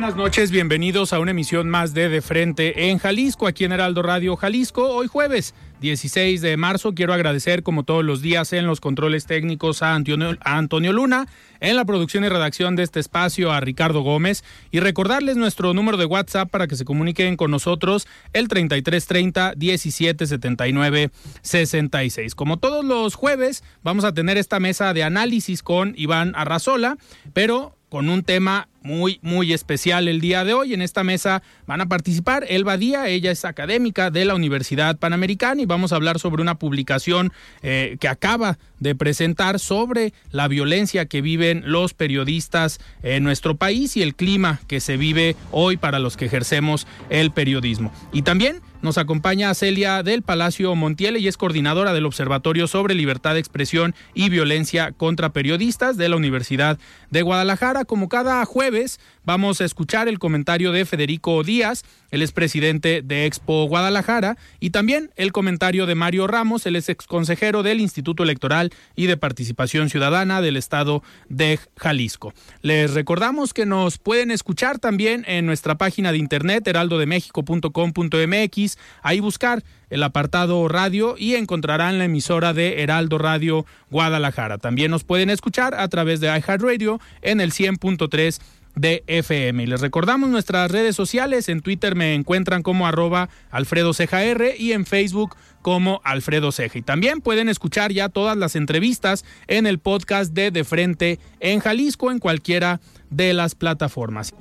[0.00, 0.50] Buenas noches.
[0.50, 4.88] Bienvenidos a una emisión más de De Frente en Jalisco, aquí en Heraldo Radio Jalisco.
[4.88, 9.82] Hoy jueves 16 de marzo quiero agradecer como todos los días en los controles técnicos
[9.82, 11.26] a Antonio, a Antonio Luna,
[11.60, 15.98] en la producción y redacción de este espacio a Ricardo Gómez y recordarles nuestro número
[15.98, 21.10] de WhatsApp para que se comuniquen con nosotros el 3330 1779
[21.42, 22.34] 66.
[22.34, 26.96] Como todos los jueves vamos a tener esta mesa de análisis con Iván Arrazola,
[27.34, 30.72] pero con un tema muy, muy especial el día de hoy.
[30.72, 35.60] En esta mesa van a participar Elba Díaz, ella es académica de la Universidad Panamericana
[35.60, 37.32] y vamos a hablar sobre una publicación
[37.62, 43.96] eh, que acaba de presentar sobre la violencia que viven los periodistas en nuestro país
[43.96, 47.92] y el clima que se vive hoy para los que ejercemos el periodismo.
[48.12, 53.34] Y también nos acompaña Celia del Palacio Montiel y es coordinadora del Observatorio sobre Libertad
[53.34, 56.78] de Expresión y Violencia contra Periodistas de la Universidad
[57.10, 57.84] de Guadalajara.
[57.84, 63.66] Como cada jueves, vamos a escuchar el comentario de Federico Díaz, el expresidente de Expo
[63.66, 69.06] Guadalajara, y también el comentario de Mario Ramos, el ex consejero del Instituto Electoral y
[69.06, 72.32] de Participación Ciudadana del Estado de Jalisco.
[72.62, 79.62] Les recordamos que nos pueden escuchar también en nuestra página de internet heraldodemexico.com.mx, ahí buscar
[79.90, 84.58] el apartado radio y encontrarán la emisora de Heraldo Radio Guadalajara.
[84.58, 88.40] También nos pueden escuchar a través de iHeartRadio en el 100.3
[88.74, 89.62] de FM.
[89.62, 91.48] Y les recordamos nuestras redes sociales.
[91.48, 94.20] En Twitter me encuentran como arroba Alfredo Ceja
[94.58, 96.78] y en Facebook como Alfredo Ceja.
[96.78, 101.60] Y también pueden escuchar ya todas las entrevistas en el podcast de De Frente en
[101.60, 104.34] Jalisco en cualquiera de las plataformas.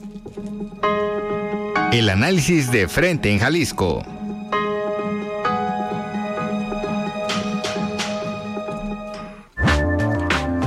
[1.91, 4.05] El análisis de Frente en Jalisco.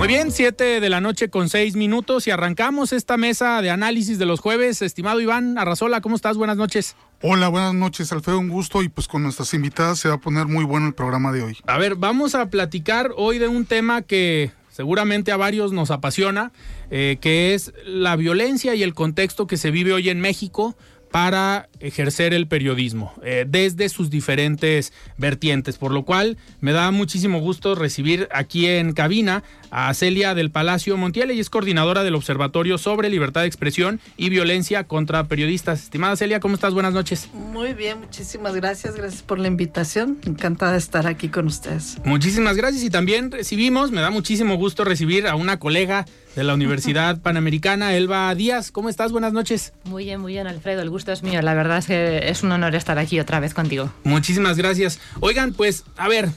[0.03, 4.19] Muy bien, siete de la noche con seis minutos y arrancamos esta mesa de análisis
[4.19, 4.83] de los jueves.
[4.83, 6.37] Estimado Iván Arrazola, ¿cómo estás?
[6.37, 6.97] Buenas noches.
[7.21, 10.47] Hola, buenas noches, Alfredo, un gusto y pues con nuestras invitadas se va a poner
[10.47, 11.59] muy bueno el programa de hoy.
[11.69, 16.51] A ver, vamos a platicar hoy de un tema que seguramente a varios nos apasiona,
[16.91, 20.77] eh, que es la violencia y el contexto que se vive hoy en México
[21.13, 27.41] para ejercer el periodismo eh, desde sus diferentes vertientes, por lo cual me da muchísimo
[27.41, 32.79] gusto recibir aquí en cabina a Celia del Palacio Montiel, y es coordinadora del Observatorio
[32.79, 35.83] sobre Libertad de Expresión y Violencia contra Periodistas.
[35.83, 36.75] Estimada Celia, ¿cómo estás?
[36.75, 37.29] Buenas noches.
[37.33, 41.97] Muy bien, muchísimas gracias, gracias por la invitación, encantada de estar aquí con ustedes.
[42.05, 46.05] Muchísimas gracias y también recibimos, me da muchísimo gusto recibir a una colega
[46.37, 48.71] de la Universidad Panamericana, Elba Díaz.
[48.71, 49.13] ¿Cómo estás?
[49.13, 49.73] Buenas noches.
[49.85, 50.83] Muy bien, muy bien, Alfredo.
[50.83, 51.41] El gusto es mío.
[51.43, 53.93] La verdad es que es un honor estar aquí otra vez contigo.
[54.05, 55.01] Muchísimas gracias.
[55.21, 56.29] Oigan, pues, a ver,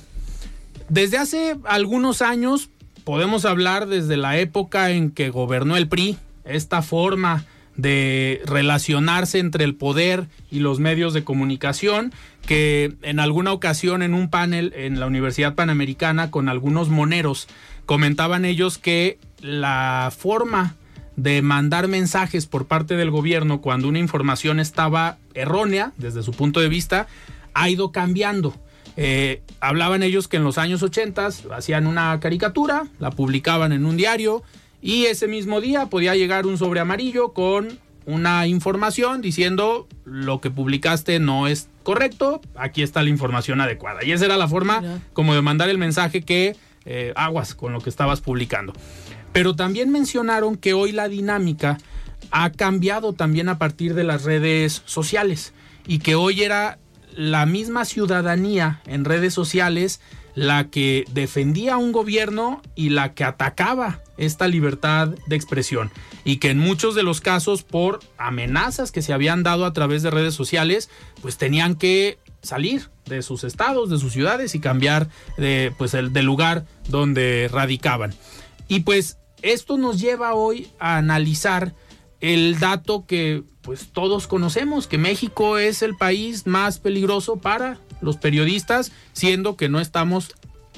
[0.90, 2.69] desde hace algunos años
[3.03, 7.45] podemos hablar desde la época en que gobernó el PRI, esta forma
[7.75, 12.13] de relacionarse entre el poder y los medios de comunicación,
[12.45, 17.48] que en alguna ocasión en un panel en la Universidad Panamericana con algunos moneros
[17.86, 20.75] comentaban ellos que la forma
[21.15, 26.59] de mandar mensajes por parte del gobierno cuando una información estaba errónea desde su punto
[26.59, 27.07] de vista
[27.53, 28.53] ha ido cambiando.
[28.97, 33.97] Eh, hablaban ellos que en los años 80 hacían una caricatura, la publicaban en un
[33.97, 34.44] diario
[34.81, 40.51] y ese mismo día podía llegar un sobre amarillo con una información diciendo lo que
[40.51, 44.03] publicaste no es correcto, aquí está la información adecuada.
[44.03, 47.81] Y esa era la forma como de mandar el mensaje que eh, aguas con lo
[47.81, 48.73] que estabas publicando.
[49.36, 51.78] Pero también mencionaron que hoy la dinámica
[52.32, 55.52] ha cambiado también a partir de las redes sociales
[55.86, 56.80] y que hoy era
[57.18, 60.00] la misma ciudadanía en redes sociales
[60.36, 65.92] la que defendía un gobierno y la que atacaba esta libertad de expresión
[66.24, 70.02] y que en muchos de los casos por amenazas que se habían dado a través
[70.02, 70.90] de redes sociales
[71.22, 76.14] pues tenían que salir de sus estados, de sus ciudades y cambiar de, pues, el,
[76.24, 78.14] lugar donde radicaban.
[78.68, 81.75] Y pues esto nos lleva hoy a analizar
[82.19, 88.18] el dato que pues todos conocemos, que México es el país más peligroso para los
[88.18, 90.33] periodistas, siendo que no estamos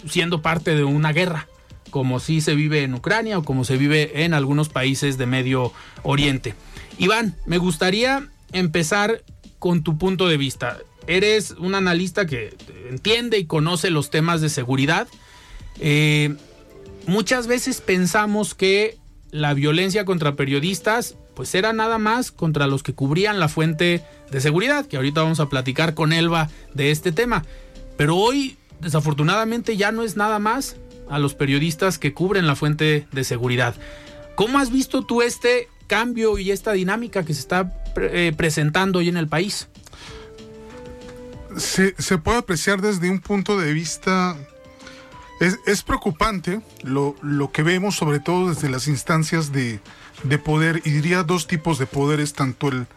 [0.05, 1.47] siendo parte de una guerra,
[1.91, 5.71] como si se vive en Ucrania o como se vive en algunos países de Medio
[6.03, 6.53] Oriente.
[6.97, 9.23] Iván, me gustaría empezar
[9.59, 10.77] con tu punto de vista.
[11.07, 12.53] Eres un analista que
[12.89, 15.07] entiende y conoce los temas de seguridad.
[15.79, 16.35] Eh,
[17.07, 18.97] muchas veces pensamos que
[19.31, 24.41] la violencia contra periodistas pues era nada más contra los que cubrían la fuente de
[24.41, 27.45] seguridad, que ahorita vamos a platicar con Elba de este tema.
[27.95, 30.77] Pero hoy, desafortunadamente, ya no es nada más
[31.09, 33.75] a los periodistas que cubren la fuente de seguridad.
[34.35, 39.09] ¿Cómo has visto tú este cambio y esta dinámica que se está eh, presentando hoy
[39.09, 39.67] en el país?
[41.55, 44.35] Se, se, puede apreciar desde un punto de vista...
[45.39, 49.79] Es, es preocupante lo, lo que vemos, sobre todo desde las instancias de,
[50.23, 52.87] de poder, y diría dos tipos de poderes, tanto el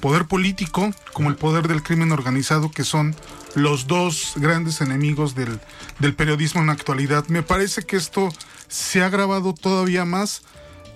[0.00, 3.14] poder político como el poder del crimen organizado, que son
[3.54, 5.60] los dos grandes enemigos del,
[5.98, 7.26] del periodismo en la actualidad.
[7.28, 8.28] Me parece que esto
[8.68, 10.42] se ha agravado todavía más.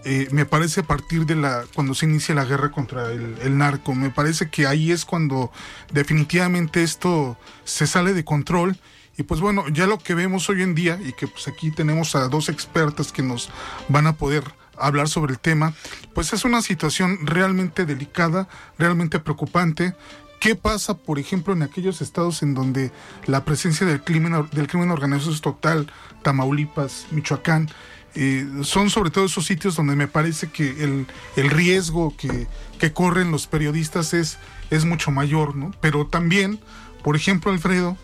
[0.04, 3.58] Eh, me parece a partir de la cuando se inicia la guerra contra el, el,
[3.58, 5.50] narco me parece que ahí es cuando
[5.92, 8.78] definitivamente esto se sale de control
[9.18, 12.14] y pues bueno ya lo que vemos hoy en día y que pues aquí tenemos
[12.14, 13.50] a dos expertas que nos
[13.88, 14.44] van a poder
[14.78, 15.74] hablar sobre el tema,
[16.14, 18.48] pues es una situación realmente delicada,
[18.78, 19.94] realmente preocupante.
[20.40, 22.92] ¿Qué pasa, por ejemplo, en aquellos estados en donde
[23.26, 25.90] la presencia del crimen, del crimen organizado es total,
[26.22, 27.68] Tamaulipas, Michoacán?
[28.14, 31.06] Eh, son sobre todo esos sitios donde me parece que el,
[31.36, 32.46] el riesgo que,
[32.78, 34.38] que, corren los periodistas es,
[34.70, 35.72] es mucho mayor, ¿no?
[35.80, 36.60] Pero también,
[37.02, 37.96] por ejemplo, Alfredo,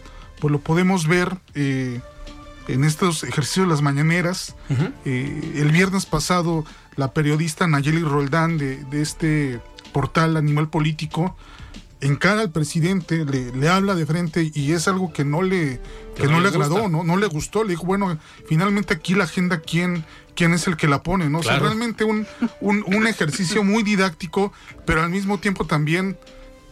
[0.45, 2.03] pues lo podemos ver eh,
[2.69, 4.55] en estos ejercicios de las mañaneras.
[4.69, 4.93] Uh -huh.
[5.07, 9.63] eh, el viernes pasado, la periodista Nayeli Roldán de, de, este
[9.95, 11.35] portal Animal Político
[12.03, 15.81] encara al presidente, le, le, habla de frente y es algo que no le,
[16.15, 17.05] que no, no le agradó, ¿no?
[17.05, 17.65] no le gustó.
[17.65, 20.05] Le dijo, bueno, finalmente aquí la agenda, ¿quién,
[20.37, 21.31] quién es el que la pone?
[21.31, 21.41] ¿no?
[21.41, 21.57] Claro.
[21.57, 22.27] O sea, realmente un,
[22.61, 24.53] un, un ejercicio muy didáctico,
[24.85, 26.19] pero al mismo tiempo también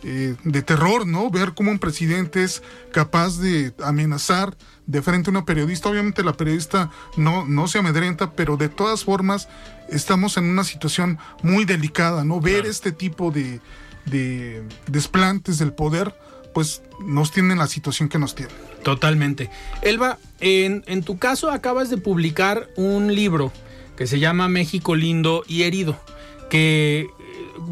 [0.05, 1.31] eh, de terror, ¿no?
[1.31, 2.63] Ver cómo un presidente es
[2.93, 4.57] capaz de amenazar
[4.87, 5.89] de frente a una periodista.
[5.89, 9.49] Obviamente la periodista no, no se amedrenta, pero de todas formas
[9.89, 12.41] estamos en una situación muy delicada, ¿no?
[12.41, 12.71] Ver claro.
[12.71, 13.61] este tipo de,
[14.07, 16.15] de desplantes del poder,
[16.53, 18.55] pues nos tienen la situación que nos tienen.
[18.83, 19.51] Totalmente.
[19.83, 23.53] Elba, en, en tu caso acabas de publicar un libro
[23.97, 25.99] que se llama México lindo y herido,
[26.51, 27.07] que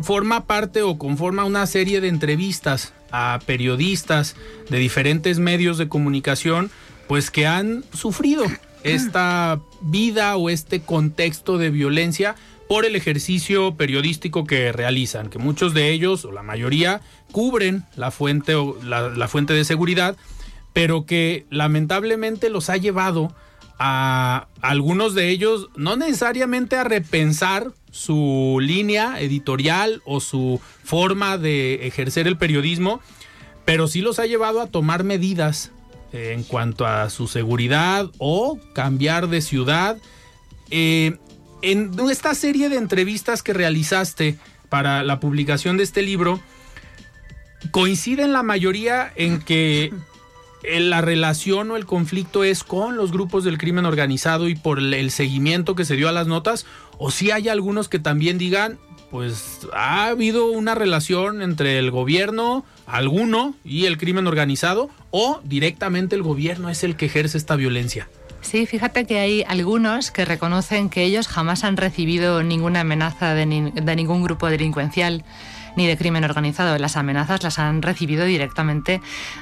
[0.03, 4.37] forma parte o conforma una serie de entrevistas a periodistas
[4.69, 6.71] de diferentes medios de comunicación,
[7.09, 8.45] pues que han sufrido
[8.85, 12.37] esta vida o este contexto de violencia
[12.69, 17.01] por el ejercicio periodístico que realizan, que muchos de ellos, o la mayoría,
[17.33, 20.17] cubren la fuente, o la, fuente de seguridad,
[20.73, 23.35] pero que lamentablemente los ha llevado
[23.83, 31.87] a algunos de ellos no necesariamente a repensar su línea editorial o su forma de
[31.87, 33.01] ejercer el periodismo,
[33.65, 35.73] pero sí los ha llevado a tomar medidas
[36.13, 39.97] en cuanto a su seguridad o cambiar de ciudad.
[40.71, 41.17] Eh,
[41.63, 44.37] en esta serie de entrevistas que realizaste
[44.69, 46.39] para la publicación de este libro,
[47.71, 49.91] coinciden la mayoría en que
[50.63, 55.11] la relación o el conflicto es con los grupos del crimen organizado y por el
[55.11, 56.67] seguimiento que se dio a las notas,
[56.99, 58.79] o si hay algunos que también digan,
[59.11, 66.15] pues ha habido una relación entre el gobierno, alguno, y el crimen organizado, o directamente
[66.15, 68.09] el gobierno es el que ejerce esta violencia.
[68.43, 73.73] Sí, fíjate que hay algunos que reconocen que ellos jamás han recibido ninguna amenaza de,
[73.75, 75.25] de ningún grupo delincuencial
[75.81, 76.77] ni de crimen organizado.
[76.77, 79.01] Las amenazas las han recibido directamente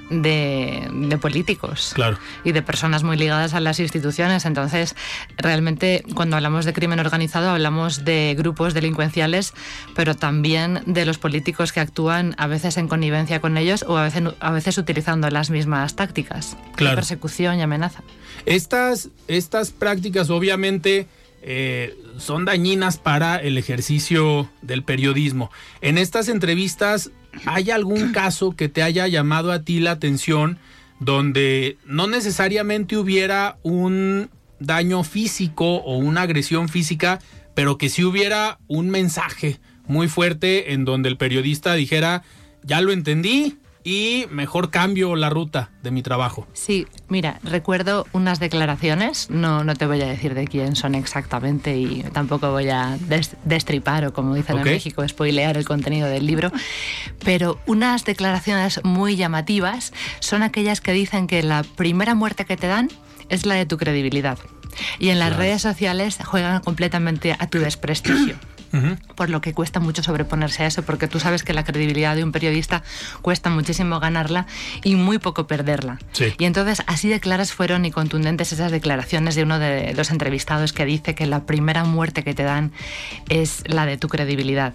[0.09, 2.16] de, de, políticos claro.
[2.45, 4.45] y de personas muy ligadas a las instituciones.
[4.45, 4.95] Entonces,
[5.37, 9.52] realmente, cuando hablamos de crimen organizado, hablamos de grupos delincuenciales,
[9.97, 14.04] pero también de los políticos que actúan a veces en connivencia con ellos o a
[14.04, 16.92] veces, a veces utilizando las mismas tácticas claro.
[16.92, 18.04] de persecución y amenaza.
[18.47, 21.09] Estas, estas prácticas, obviamente,
[21.42, 25.50] eh, son dañinas para el ejercicio del periodismo.
[25.80, 27.11] En estas entrevistas,
[27.47, 30.59] ¿hay algún caso que te haya llamado a ti la atención
[31.00, 37.21] donde no necesariamente hubiera un daño físico o una agresión física,
[37.54, 42.23] pero que sí hubiera un mensaje muy fuerte en donde el periodista dijera,
[42.62, 46.47] ya lo entendí, y mejor cambio la ruta de mi trabajo.
[46.53, 51.77] Sí, mira, recuerdo unas declaraciones, no, no te voy a decir de quién son exactamente
[51.77, 52.99] y tampoco voy a
[53.45, 56.51] destripar o como dicen en México, spoilear el contenido del libro,
[57.25, 62.67] pero unas declaraciones muy llamativas son aquellas que dicen que la primera muerte que te
[62.67, 62.89] dan
[63.29, 64.39] es la de tu credibilidad.
[64.99, 68.37] Y en las redes sociales juegan completamente a tu desprestigio
[69.15, 72.25] por lo que cuesta mucho sobreponerse a eso, porque tú sabes que la credibilidad de
[72.25, 72.83] un periodista
[73.23, 74.47] cuesta muchísimo ganarla
[74.85, 75.99] y muy poco perderla.
[76.39, 80.73] Y entonces así de claras fueron y contundentes esas declaraciones de uno de los entrevistados
[80.73, 82.73] que dice que la primera muerte que te dan
[83.29, 84.75] es la de tu credibilidad.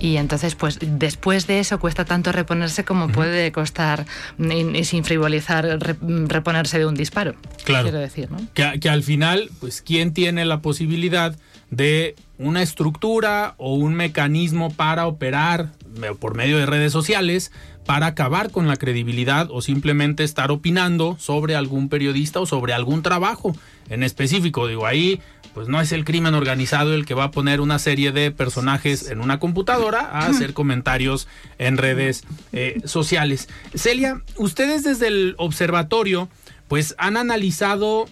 [0.00, 4.04] Y entonces, pues después de eso cuesta tanto reponerse como puede costar,
[4.38, 7.36] y, sin frivolizar, reponerse de un disparo.
[7.64, 7.84] Claro.
[7.84, 8.38] Quiero decir, ¿no?
[8.54, 11.36] Que, que al final, pues, ¿quién tiene la posibilidad
[11.72, 15.72] de una estructura o un mecanismo para operar
[16.20, 17.50] por medio de redes sociales
[17.86, 23.02] para acabar con la credibilidad o simplemente estar opinando sobre algún periodista o sobre algún
[23.02, 23.56] trabajo
[23.88, 24.68] en específico.
[24.68, 25.20] Digo, ahí
[25.54, 29.10] pues no es el crimen organizado el que va a poner una serie de personajes
[29.10, 31.26] en una computadora a hacer comentarios
[31.58, 33.48] en redes eh, sociales.
[33.74, 36.28] Celia, ustedes desde el observatorio
[36.68, 38.06] pues han analizado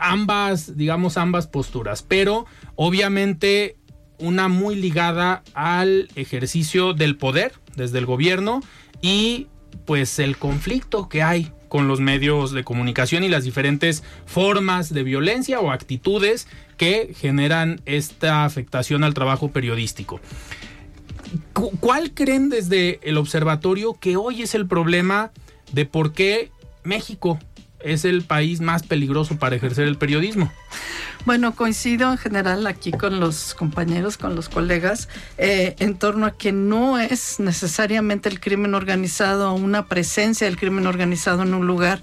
[0.00, 2.46] ambas, digamos, ambas posturas, pero
[2.82, 3.76] obviamente
[4.18, 8.62] una muy ligada al ejercicio del poder desde el gobierno
[9.02, 9.48] y
[9.84, 15.02] pues el conflicto que hay con los medios de comunicación y las diferentes formas de
[15.02, 20.18] violencia o actitudes que generan esta afectación al trabajo periodístico.
[21.52, 25.32] ¿Cuál creen desde el observatorio que hoy es el problema
[25.70, 26.50] de por qué
[26.82, 27.38] México
[27.82, 30.52] es el país más peligroso para ejercer el periodismo.
[31.26, 36.30] Bueno, coincido en general aquí con los compañeros, con los colegas, eh, en torno a
[36.30, 42.00] que no es necesariamente el crimen organizado, una presencia del crimen organizado en un lugar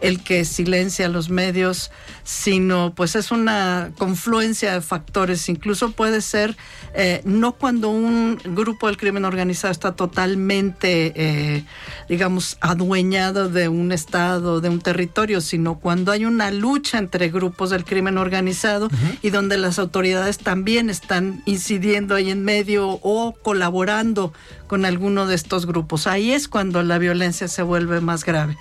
[0.00, 1.92] el que silencia los medios,
[2.24, 5.48] sino pues es una confluencia de factores.
[5.48, 6.56] Incluso puede ser
[6.92, 11.64] eh, no cuando un grupo del crimen organizado está totalmente, eh,
[12.08, 17.70] digamos, adueñado de un estado, de un territorio, sino cuando hay una lucha entre grupos
[17.70, 18.55] del crimen organizado
[19.22, 24.32] y donde las autoridades también están incidiendo ahí en medio o colaborando
[24.66, 26.06] con alguno de estos grupos.
[26.06, 28.56] Ahí es cuando la violencia se vuelve más grave.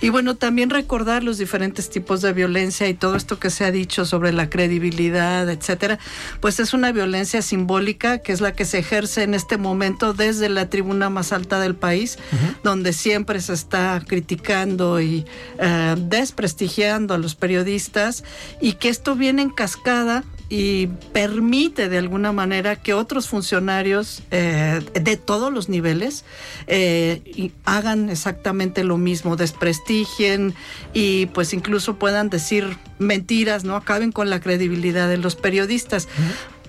[0.00, 3.70] Y bueno, también recordar los diferentes tipos de violencia y todo esto que se ha
[3.70, 5.98] dicho sobre la credibilidad, etcétera,
[6.40, 10.48] pues es una violencia simbólica que es la que se ejerce en este momento desde
[10.48, 12.18] la tribuna más alta del país,
[12.62, 15.24] donde siempre se está criticando y
[15.58, 18.24] eh, desprestigiando a los periodistas
[18.60, 24.80] y que esto viene en cascada y permite de alguna manera que otros funcionarios eh,
[24.94, 26.24] de todos los niveles
[26.66, 30.54] eh, hagan exactamente lo mismo, desprestigien
[30.92, 33.76] y pues incluso puedan decir mentiras, ¿no?
[33.76, 36.08] Acaben con la credibilidad de los periodistas.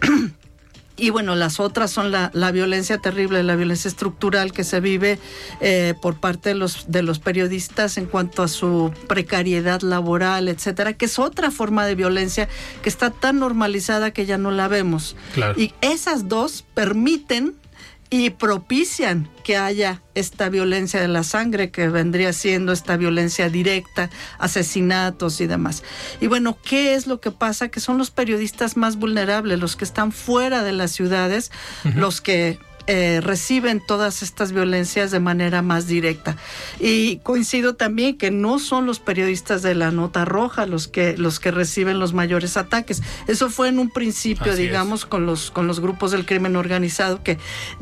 [1.02, 5.18] Y bueno, las otras son la, violencia terrible, la violencia estructural que se vive
[5.60, 10.94] eh, por parte de los, de los periodistas en cuanto a su precariedad laboral, etcétera,
[10.94, 12.48] que es otra forma de violencia
[12.84, 15.16] que está tan normalizada que ya no la vemos.
[15.58, 17.56] Y esas dos permiten
[18.14, 24.10] y propician que haya esta violencia de la sangre que vendría siendo esta violencia directa,
[24.38, 25.82] asesinatos y demás.
[26.20, 27.70] Y bueno, ¿qué es lo que pasa?
[27.70, 31.52] Que son los periodistas más vulnerables, los que están fuera de las ciudades,
[31.96, 36.38] los que eh, reciben todas estas violencias de manera más directa.
[36.80, 41.40] Y coincido también que no son los periodistas de la nota roja los que, los
[41.40, 43.02] que reciben los mayores ataques.
[43.28, 47.38] Eso fue en un principio, digamos, con los, con los grupos del crimen organizado que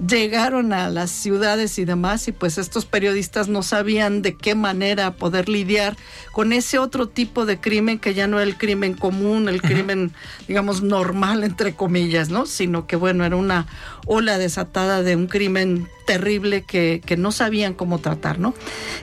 [0.06, 5.12] llegaron a las ciudades y demás, y pues estos periodistas no sabían de qué manera
[5.12, 5.96] poder lidiar
[6.32, 10.12] con ese otro tipo de crimen que ya no era el crimen común, el crimen,
[10.48, 12.46] digamos, normal, entre comillas, ¿no?
[12.46, 13.68] Sino que, bueno, era una
[14.06, 18.56] ola desatada de un crimen terrible que, no sabían cómo tratar, ¿no?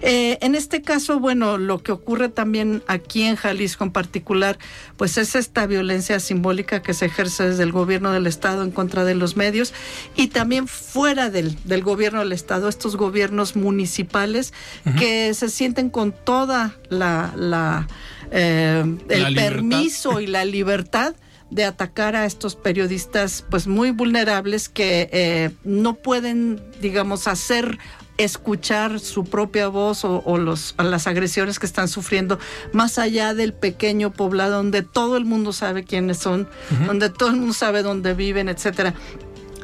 [0.03, 4.59] Eh, en este caso, bueno, lo que ocurre también aquí en Jalisco en particular,
[4.97, 9.05] pues es esta violencia simbólica que se ejerce desde el gobierno del Estado en contra
[9.05, 9.73] de los medios
[10.17, 14.53] y también fuera del, gobierno del Estado, estos gobiernos municipales
[14.99, 17.87] que se sienten con toda la,
[18.33, 21.15] eh, el permiso y la libertad
[21.51, 27.79] de atacar a estos periodistas pues muy vulnerables que eh, no pueden digamos hacer
[28.19, 32.39] escuchar su propia voz o, los, las agresiones que están sufriendo,
[32.73, 36.49] más allá del pequeño poblado donde todo el mundo sabe quiénes son,
[36.87, 38.95] donde todo el mundo sabe dónde viven, etcétera.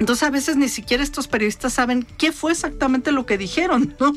[0.01, 4.13] Entonces a veces ni siquiera estos periodistas saben qué fue exactamente lo que dijeron, ¿no?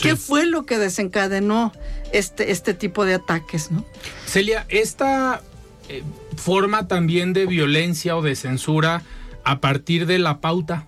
[0.00, 1.72] ¿Qué fue lo que desencadenó
[2.12, 3.84] este, este tipo de ataques, ¿no?
[4.26, 5.42] Celia, esta
[5.88, 6.02] eh,
[6.36, 9.02] forma también de violencia o de censura
[9.44, 10.86] a partir de la pauta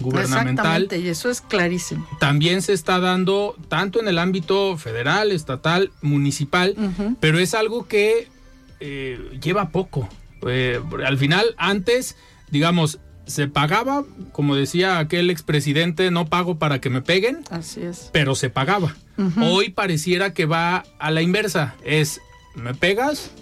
[0.00, 0.82] gubernamental.
[0.82, 2.06] Exactamente, y eso es clarísimo.
[2.20, 6.76] También se está dando tanto en el ámbito federal, estatal, municipal,
[7.20, 8.28] pero es algo que
[8.80, 10.08] eh, lleva poco.
[10.46, 12.16] Eh, al final, antes,
[12.50, 17.40] digamos, se pagaba, como decía aquel expresidente, no pago para que me peguen.
[17.50, 18.10] Así es.
[18.12, 18.96] Pero se pagaba.
[19.40, 21.74] Hoy pareciera que va a la inversa.
[21.84, 22.20] Es,
[22.54, 23.32] me pegas,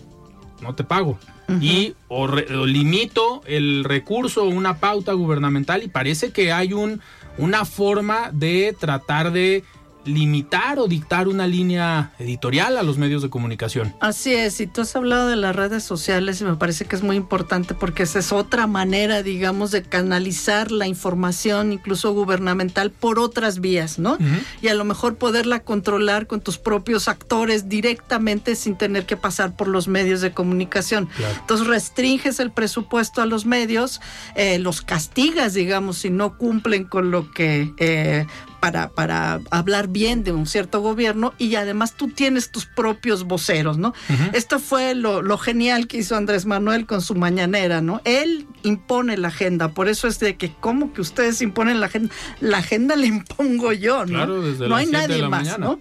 [0.61, 1.19] no te pago.
[1.61, 7.01] Y o, limito el recurso, una pauta gubernamental y parece que hay un,
[7.39, 9.63] una forma de tratar de
[10.07, 13.95] limitar o dictar una línea editorial a los medios de comunicación.
[14.01, 17.03] Así es, y tú has hablado de las redes sociales y me parece que es
[17.03, 23.19] muy importante porque esa es otra manera, digamos, de canalizar la información, incluso gubernamental, por
[23.19, 24.19] otras vías, ¿no?
[24.63, 29.57] Y a lo mejor poderla controlar con tus propios actores directamente sin tener que pasar
[29.57, 31.09] por los medios de comunicación.
[31.41, 34.01] Entonces restringes el presupuesto a los medios,
[34.35, 37.73] eh, los castigas, digamos, si no cumplen con lo que...
[37.79, 38.27] Eh,
[38.61, 43.79] para, para hablar bien de un cierto gobierno y además tú tienes tus propios voceros,
[43.79, 43.95] ¿no?
[44.33, 48.01] Esto fue lo, lo, genial que hizo Andrés Manuel con su mañanera, ¿no?
[48.05, 52.15] Él impone la agenda, por eso es de que como que ustedes imponen la agenda,
[52.41, 54.19] la agenda la impongo yo, ¿no?
[54.19, 55.81] Claro, desde no hay nadie más, ¿no?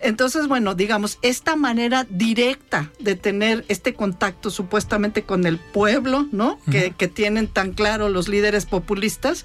[0.00, 6.58] Entonces, bueno, digamos, esta manera directa de tener este contacto supuestamente con el pueblo, ¿no?
[6.70, 9.44] que, que tienen tan claro los líderes populistas,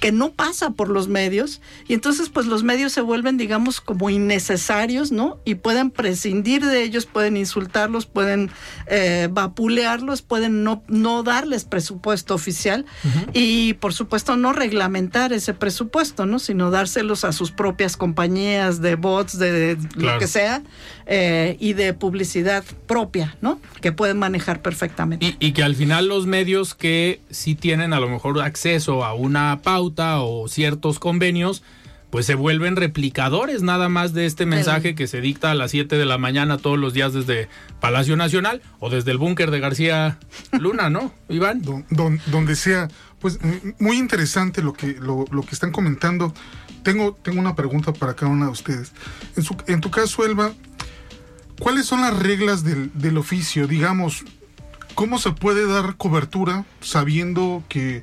[0.00, 4.10] que no pasa por los medios, y entonces pues los medios se vuelven, digamos, como
[4.10, 5.38] innecesarios, ¿no?
[5.44, 8.50] Y pueden prescindir de ellos, pueden insultarlos, pueden
[8.86, 12.84] eh, vapulearlos, pueden no, no darles presupuesto oficial
[13.32, 16.38] y por supuesto no reglamentar ese presupuesto, ¿no?
[16.38, 20.62] Sino dárselos a sus propias compañías de bots, de, lo que sea,
[21.06, 23.60] eh, y de publicidad propia, ¿no?
[23.80, 25.24] Que pueden manejar perfectamente.
[25.24, 29.14] Y, y que al final los medios que sí tienen a lo mejor acceso a
[29.14, 31.62] una pauta o ciertos convenios,
[32.16, 35.98] pues se vuelven replicadores nada más de este mensaje que se dicta a las 7
[35.98, 40.18] de la mañana todos los días desde Palacio Nacional o desde el búnker de García
[40.58, 41.60] Luna, ¿no, Iván?
[41.90, 42.88] donde sea.
[43.18, 43.38] Pues
[43.78, 46.32] muy interesante lo que, lo, que están comentando.
[46.82, 48.92] Tengo, tengo una pregunta para cada una de ustedes.
[49.36, 50.54] En, su, en tu caso, Elba,
[51.60, 53.66] ¿cuáles son las reglas del, del oficio?
[53.66, 54.24] Digamos,
[54.94, 58.02] ¿cómo se puede dar cobertura sabiendo que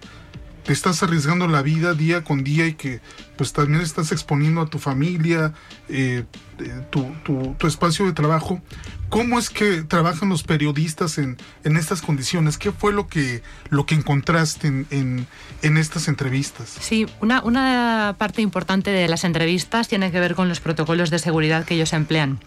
[0.64, 3.02] te estás arriesgando la vida día con día y que
[3.38, 5.54] pues también estás exponiendo a tu familia,
[5.90, 6.24] eh,
[6.60, 8.62] eh, tu, espacio de trabajo.
[9.10, 12.58] ¿Cómo es que trabajan los periodistas en, en estas condiciones?
[12.58, 15.28] ¿Qué fue lo que, lo que encontraste en,
[15.62, 16.78] en, estas entrevistas?
[16.80, 21.20] Sí, una, una parte importante de las entrevistas tiene que ver con los protocolos de
[21.20, 22.40] seguridad que ellos emplean.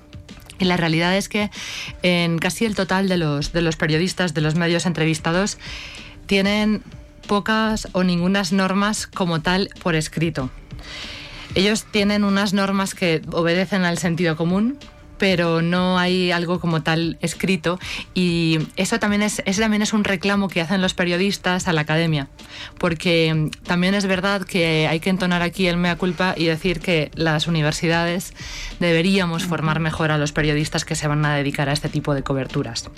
[0.59, 1.51] Y la realidad es que
[2.03, 5.59] en casi el total de los, de los periodistas, de los medios entrevistados,
[6.27, 6.83] tienen
[7.27, 10.51] pocas o ningunas normas como tal por escrito.
[11.55, 14.79] Ellos tienen unas normas que obedecen al sentido común,
[15.19, 17.79] pero no hay algo como tal escrito
[18.15, 21.83] y eso también es ese también es un reclamo que hacen los periodistas a la
[21.83, 22.29] academia
[22.79, 27.11] porque también es verdad que hay que entonar aquí el mea culpa y decir que
[27.15, 28.35] las universidades
[28.81, 32.23] deberíamos formar mejor a los periodistas que se van a dedicar a este tipo de
[32.23, 32.91] coberturas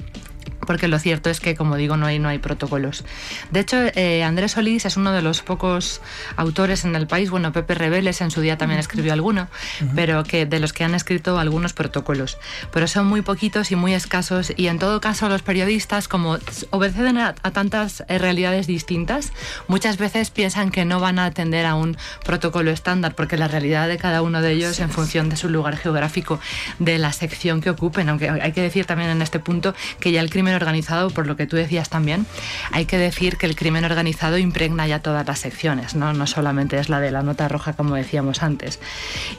[0.69, 3.03] porque lo cierto es que, como digo, no hay, no hay protocolos.
[3.51, 6.03] De hecho, eh, Andrés Solís es uno de los pocos
[6.37, 9.49] autores en el país, bueno, Pepe Rebeles en su día también escribió alguno,
[9.95, 12.37] pero que de los que han escrito algunos protocolos.
[12.71, 16.37] Pero son muy poquitos y muy escasos y en todo caso los periodistas, como
[16.69, 19.33] obedecen a, tantas eh, realidades distintas,
[19.69, 23.89] muchas veces piensan que no van a atender a un protocolo estándar, porque la realidad
[23.89, 26.41] de cada uno de ellos, en función de su lugar geográfico,
[26.79, 30.21] de la sección que ocupen, aunque hay que decir también en este punto que ya
[30.21, 32.27] el crimen organizado, por lo que tú decías también,
[32.73, 36.79] hay que decir que el crimen organizado impregna ya todas las secciones, no, no solamente
[36.79, 38.81] es la de la nota roja como decíamos antes.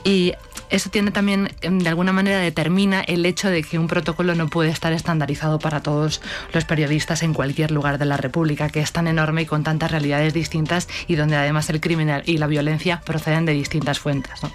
[0.04, 0.34] Y
[0.70, 4.48] eso tiene también, em, de alguna manera, determina el hecho de que un protocolo no
[4.48, 6.20] puede estar estandarizado para todos
[6.52, 9.90] los periodistas en cualquier lugar de la República, que es tan enorme y con tantas
[9.90, 14.42] realidades distintas y donde además el crimen y la violencia proceden de distintas fuentes.
[14.42, 14.52] ¿no?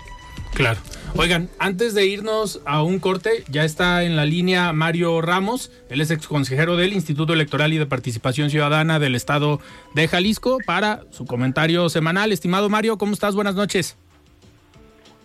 [0.54, 0.80] Claro.
[1.18, 6.02] Oigan, antes de irnos a un corte, ya está en la línea Mario Ramos, él
[6.02, 9.62] es ex consejero del Instituto Electoral y de Participación Ciudadana del Estado
[9.94, 12.34] de Jalisco, para su comentario semanal.
[12.34, 13.34] Estimado Mario, ¿cómo estás?
[13.34, 13.98] Buenas noches.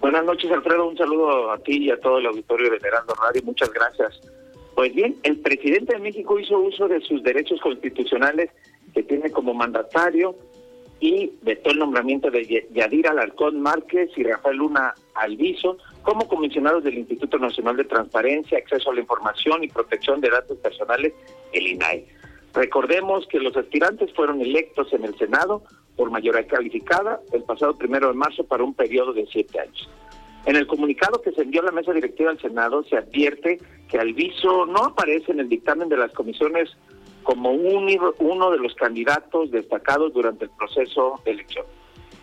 [0.01, 0.89] Buenas noches, Alfredo.
[0.89, 3.43] Un saludo a ti y a todo el auditorio de Heraldo Radio.
[3.45, 4.21] Muchas gracias.
[4.77, 8.51] Pues bien, el presidente de México hizo uso de sus derechos constitucionales
[8.95, 10.37] que tiene como mandatario
[11.01, 16.99] y vetó el nombramiento de Yadira Alarcón Márquez y Rafael Luna Alviso como comisionados del
[16.99, 21.13] Instituto Nacional de Transparencia, Acceso a la Información y Protección de Datos Personales,
[21.53, 22.07] el INAI.
[22.53, 25.63] Recordemos que los aspirantes fueron electos en el Senado
[25.97, 29.89] por mayoría calificada el pasado primero de marzo para un periodo de siete años.
[30.47, 33.99] En el comunicado que se envió a la mesa directiva del Senado se advierte que
[33.99, 36.71] Alviso no aparece en el dictamen de las comisiones
[37.23, 41.67] como uno de los candidatos destacados durante el proceso de elección.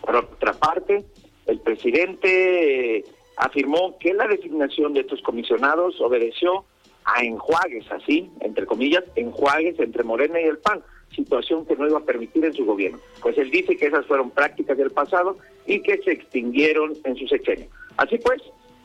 [0.00, 1.04] Por otra parte,
[1.48, 3.04] el presidente
[3.36, 6.64] afirmó que la designación de estos comisionados obedeció
[7.04, 10.82] a enjuagues, así, entre comillas, enjuagues entre Morena y el PAN,
[11.14, 12.98] situación que no iba a permitir en su gobierno.
[13.22, 17.26] Pues él dice que esas fueron prácticas del pasado y que se extinguieron en su
[17.26, 17.66] sexenio.
[17.96, 18.42] Así pues,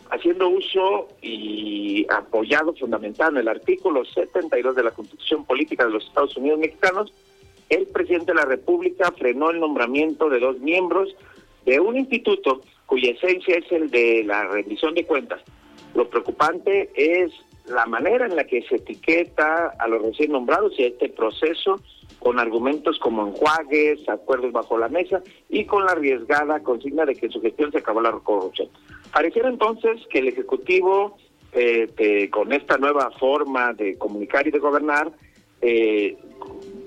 [0.09, 6.05] haciendo uso y apoyado fundamental en el artículo 72 de la Constitución Política de los
[6.05, 7.13] Estados Unidos Mexicanos,
[7.69, 11.13] el presidente de la República frenó el nombramiento de dos miembros
[11.65, 15.41] de un instituto cuya esencia es el de la rendición de cuentas.
[15.95, 17.31] Lo preocupante es
[17.65, 21.79] la manera en la que se etiqueta a los recién nombrados y a este proceso
[22.19, 27.27] con argumentos como enjuagues, acuerdos bajo la mesa y con la arriesgada consigna de que
[27.27, 28.69] en su gestión se acabó la corrupción.
[29.11, 31.17] Pareciera entonces que el Ejecutivo,
[31.51, 35.11] eh, con esta nueva forma de comunicar y de gobernar,
[35.61, 36.17] eh,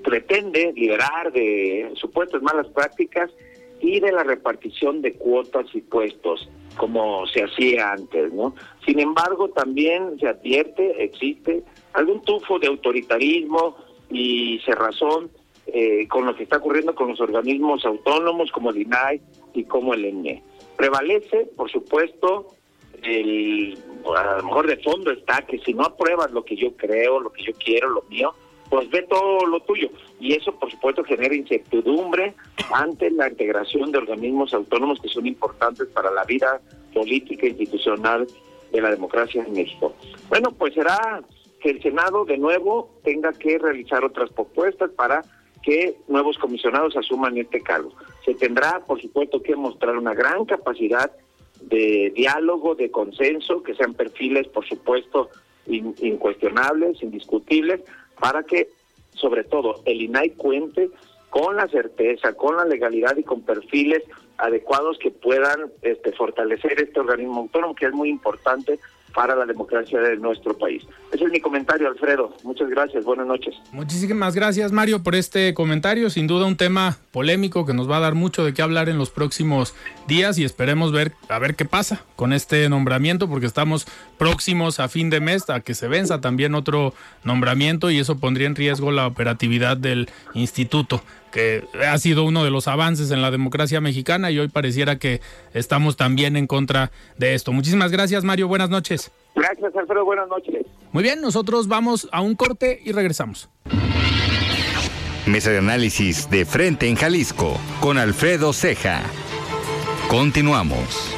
[0.03, 3.31] pretende liberar de supuestas malas prácticas
[3.79, 8.53] y de la repartición de cuotas y puestos como se hacía antes, ¿no?
[8.85, 11.63] Sin embargo, también se advierte, existe
[11.93, 13.75] algún tufo de autoritarismo
[14.09, 15.29] y cerrazón
[15.67, 19.21] eh, con lo que está ocurriendo con los organismos autónomos como el INAI
[19.53, 20.43] y como el ENE.
[20.77, 22.47] Prevalece, por supuesto,
[23.03, 23.77] el,
[24.15, 27.31] a lo mejor de fondo está que si no apruebas lo que yo creo, lo
[27.31, 28.33] que yo quiero, lo mío,
[28.69, 29.89] pues ve todo lo tuyo.
[30.19, 32.33] Y eso, por supuesto, genera incertidumbre
[32.71, 36.61] ante la integración de organismos autónomos que son importantes para la vida
[36.93, 38.27] política e institucional
[38.71, 39.93] de la democracia en México.
[40.29, 41.21] Bueno, pues será
[41.61, 45.23] que el Senado de nuevo tenga que realizar otras propuestas para
[45.63, 47.91] que nuevos comisionados asuman este cargo.
[48.23, 51.11] Se tendrá, por supuesto, que mostrar una gran capacidad
[51.61, 55.29] de diálogo, de consenso, que sean perfiles, por supuesto,
[55.65, 57.81] incuestionables, indiscutibles,
[58.19, 58.69] para que,
[59.13, 60.89] sobre todo, el INAI cuente
[61.29, 64.03] con la certeza, con la legalidad y con perfiles
[64.37, 68.79] adecuados que puedan este, fortalecer este organismo autónomo, que es muy importante
[69.17, 70.83] para la democracia de nuestro país.
[71.11, 72.35] Ese es mi comentario, Alfredo.
[72.43, 73.03] Muchas gracias.
[73.03, 73.55] Buenas noches.
[73.71, 76.11] Muchísimas gracias, Mario, por este comentario.
[76.11, 78.99] Sin duda un tema polémico que nos va a dar mucho de qué hablar en
[78.99, 79.73] los próximos
[80.07, 83.87] días y esperemos ver a ver qué pasa con este nombramiento porque estamos
[84.19, 88.45] próximos a fin de mes a que se venza también otro nombramiento y eso pondría
[88.45, 93.31] en riesgo la operatividad del instituto que ha sido uno de los avances en la
[93.31, 95.21] democracia mexicana y hoy pareciera que
[95.53, 97.51] estamos también en contra de esto.
[97.51, 98.47] Muchísimas gracias, Mario.
[98.47, 99.11] Buenas noches.
[99.35, 100.05] Gracias, Alfredo.
[100.05, 100.65] Buenas noches.
[100.91, 103.49] Muy bien, nosotros vamos a un corte y regresamos.
[105.25, 109.01] Mesa de análisis de frente en Jalisco con Alfredo Ceja.
[110.07, 111.16] Continuamos.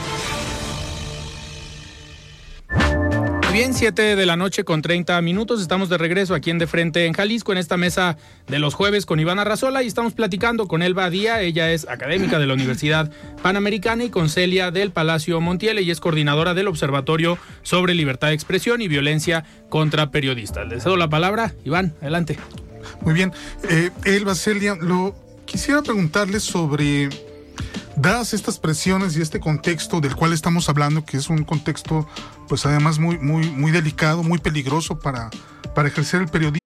[3.60, 5.60] Bien, 7 de la noche con 30 minutos.
[5.60, 8.16] Estamos de regreso aquí en De Frente en Jalisco, en esta mesa
[8.48, 11.42] de los jueves con Ivana Razola y estamos platicando con Elba Díaz.
[11.42, 13.12] Ella es académica de la Universidad
[13.44, 15.78] Panamericana y con Celia del Palacio Montiel.
[15.80, 20.66] y es coordinadora del Observatorio sobre Libertad de Expresión y Violencia contra Periodistas.
[20.66, 21.54] Le cedo la palabra.
[21.66, 22.40] Iván, adelante.
[23.02, 23.34] Muy bien.
[23.70, 25.14] Eh, Elba, Celia, lo
[25.46, 27.10] quisiera preguntarle sobre
[28.02, 32.08] dadas estas presiones y este contexto del cual estamos hablando, que es un contexto,
[32.48, 35.30] pues además muy, muy, muy delicado, muy peligroso para,
[35.76, 36.60] para ejercer el periodismo.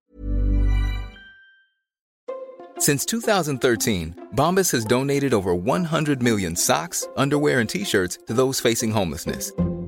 [2.79, 8.91] Since 2013, Bombas has donated over 100 million socks, underwear, and t-shirts to those facing
[8.91, 9.53] homelessness.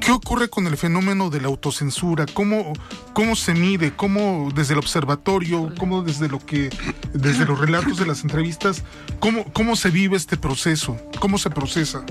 [0.00, 2.26] ¿Qué ocurre con el fenómeno de la autocensura?
[2.32, 2.74] ¿Cómo,
[3.14, 3.96] cómo se mide?
[3.96, 5.72] ¿Cómo desde el observatorio?
[5.78, 6.70] ¿Cómo desde lo que
[7.14, 8.82] desde los relatos de las entrevistas?
[9.18, 10.98] ¿Cómo, cómo se vive este proceso?
[11.20, 12.04] ¿Cómo se procesa?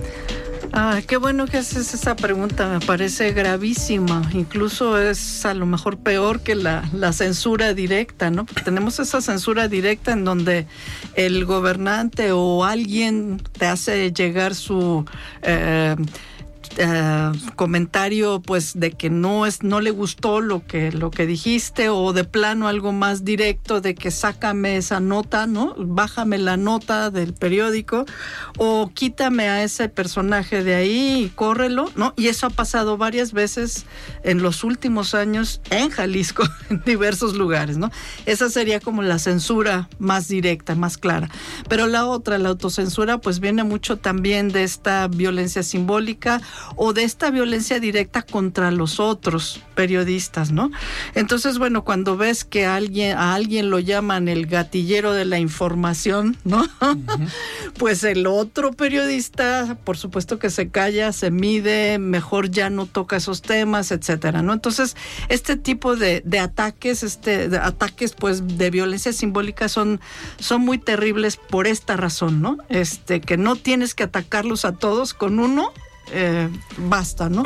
[0.76, 4.28] Ah, qué bueno que haces esa pregunta, me parece gravísima.
[4.34, 8.44] Incluso es a lo mejor peor que la, la censura directa, ¿no?
[8.48, 10.66] Porque tenemos esa censura directa en donde
[11.14, 15.06] el gobernante o alguien te hace llegar su
[15.44, 15.96] eh,
[16.78, 21.90] eh, comentario pues de que no es no le gustó lo que lo que dijiste
[21.90, 27.10] o de plano algo más directo de que sácame esa nota no bájame la nota
[27.10, 28.06] del periódico
[28.58, 33.34] o quítame a ese personaje de ahí y córrelo no y eso ha pasado varias
[33.34, 33.86] veces
[34.24, 37.92] en los últimos años en Jalisco en diversos lugares no
[38.26, 41.30] esa sería como la censura más directa más clara.
[41.70, 46.42] Pero la otra la autocensura pues viene mucho también de esta violencia simbólica
[46.76, 50.72] o de esta violencia directa contra los otros periodistas, ¿no?
[51.16, 56.38] Entonces, bueno, cuando ves que alguien, a alguien lo llaman el gatillero de la información,
[56.44, 56.66] ¿no?
[57.78, 63.18] pues el otro periodista, por supuesto que se calla, se mide, mejor ya no toca
[63.18, 64.54] esos temas, etcétera, ¿no?
[64.54, 64.96] Entonces,
[65.30, 70.00] este tipo de, de ataques, este, de ataques pues de violencia simbólica son,
[70.40, 72.58] son muy terribles por esta razón, ¿no?
[72.70, 75.72] Este, que no tienes que atacarlos a todos con uno
[76.12, 77.44] eh, basta, ¿no?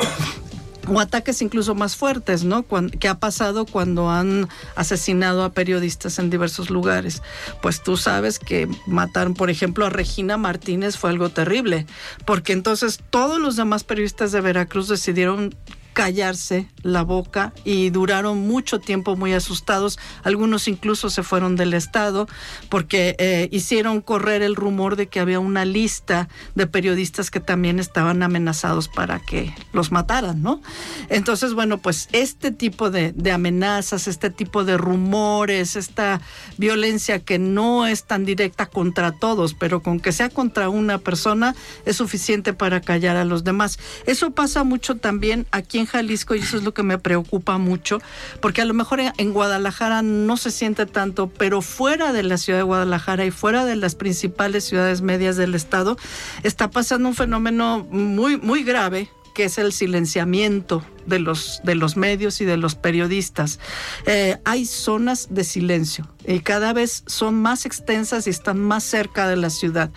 [0.88, 2.64] o ataques incluso más fuertes, ¿no?
[2.98, 7.22] ¿Qué ha pasado cuando han asesinado a periodistas en diversos lugares?
[7.60, 11.86] Pues tú sabes que mataron, por ejemplo, a Regina Martínez fue algo terrible,
[12.24, 15.54] porque entonces todos los demás periodistas de Veracruz decidieron
[15.98, 19.98] callarse la boca y duraron mucho tiempo muy asustados.
[20.22, 22.28] Algunos incluso se fueron del Estado
[22.68, 27.80] porque eh, hicieron correr el rumor de que había una lista de periodistas que también
[27.80, 30.62] estaban amenazados para que los mataran, ¿no?
[31.08, 36.20] Entonces, bueno, pues este tipo de, de amenazas, este tipo de rumores, esta
[36.58, 41.56] violencia que no es tan directa contra todos, pero con que sea contra una persona
[41.86, 43.80] es suficiente para callar a los demás.
[44.06, 48.00] Eso pasa mucho también aquí en Jalisco y eso es lo que me preocupa mucho,
[48.40, 52.60] porque a lo mejor en Guadalajara no se siente tanto, pero fuera de la ciudad
[52.60, 55.96] de Guadalajara y fuera de las principales ciudades medias del estado,
[56.42, 61.96] está pasando un fenómeno muy, muy grave que es el silenciamiento de los, de los
[61.96, 63.60] medios y de los periodistas.
[64.04, 69.28] Eh, hay zonas de silencio y cada vez son más extensas y están más cerca
[69.28, 69.90] de la ciudad.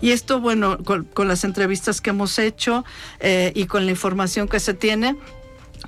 [0.00, 2.84] Y esto, bueno, con, las entrevistas que hemos hecho
[3.20, 5.16] eh, y con la información que se tiene,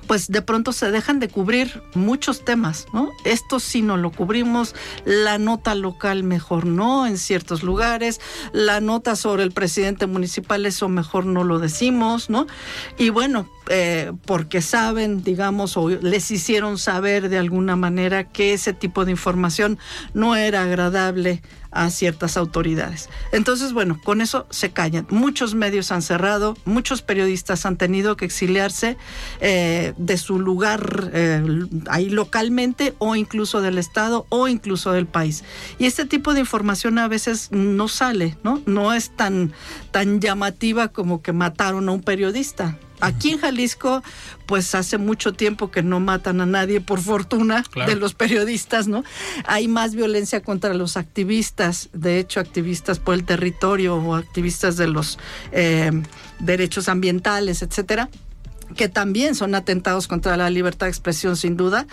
[0.07, 3.09] pues de pronto se dejan de cubrir muchos temas, ¿no?
[3.23, 4.75] Esto sí no lo cubrimos,
[5.05, 8.19] la nota local mejor no en ciertos lugares,
[8.51, 12.47] la nota sobre el presidente municipal eso mejor no lo decimos, ¿no?
[12.97, 18.73] Y bueno, eh, porque saben, digamos, o les hicieron saber de alguna manera que ese
[18.73, 19.79] tipo de información
[20.13, 23.09] no era agradable a ciertas autoridades.
[23.31, 25.07] Entonces, bueno, con eso se callan.
[25.09, 28.97] Muchos medios han cerrado, muchos periodistas han tenido que exiliarse
[29.39, 31.41] eh, de su lugar eh,
[31.89, 35.45] ahí localmente o incluso del Estado o incluso del país.
[35.79, 38.61] Y este tipo de información a veces no sale, ¿no?
[38.65, 39.53] No es tan,
[39.91, 42.77] tan llamativa como que mataron a un periodista.
[43.01, 44.03] Aquí en Jalisco,
[44.45, 49.03] pues hace mucho tiempo que no matan a nadie, por fortuna, de los periodistas, ¿no?
[49.45, 54.87] Hay más violencia contra los activistas, de hecho, activistas por el territorio o activistas de
[54.87, 55.19] los
[55.51, 55.91] eh,
[56.39, 58.09] derechos ambientales, etcétera
[58.75, 61.87] que también son atentados contra la libertad de expresión sin duda.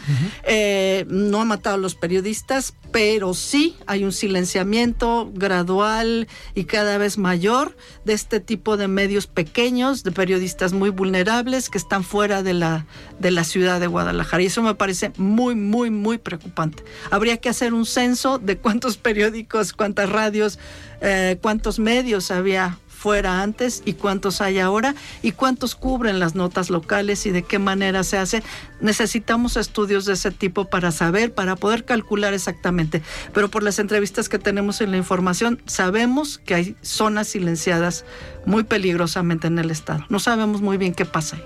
[0.44, 6.98] Eh, no ha matado a los periodistas, pero sí hay un silenciamiento gradual y cada
[6.98, 12.42] vez mayor de este tipo de medios pequeños, de periodistas muy vulnerables que están fuera
[12.42, 12.86] de la,
[13.18, 14.42] de la ciudad de Guadalajara.
[14.42, 16.84] Y eso me parece muy, muy, muy preocupante.
[17.10, 20.58] Habría que hacer un censo de cuántos periódicos, cuántas radios,
[21.00, 26.68] eh, cuántos medios había fuera antes y cuántos hay ahora y cuántos cubren las notas
[26.68, 28.42] locales y de qué manera se hace.
[28.80, 33.00] Necesitamos estudios de ese tipo para saber, para poder calcular exactamente.
[33.32, 38.04] Pero por las entrevistas que tenemos en la información, sabemos que hay zonas silenciadas
[38.44, 40.04] muy peligrosamente en el Estado.
[40.08, 41.44] No sabemos muy bien qué pasa ahí.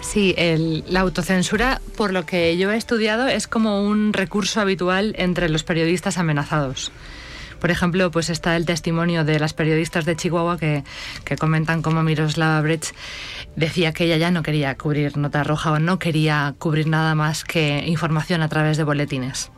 [0.00, 0.34] Sí,
[0.86, 5.62] la autocensura, por lo que yo he estudiado, es como un recurso habitual entre los
[5.62, 6.90] periodistas amenazados
[7.60, 10.84] Por ejemplo, pues está el testimonio de las periodistas de Chihuahua que,
[11.24, 12.94] que comentan cómo Miroslava Brecht
[13.56, 17.44] decía que ella ya no quería cubrir nota roja o no quería cubrir nada más
[17.44, 19.50] que información a través de boletines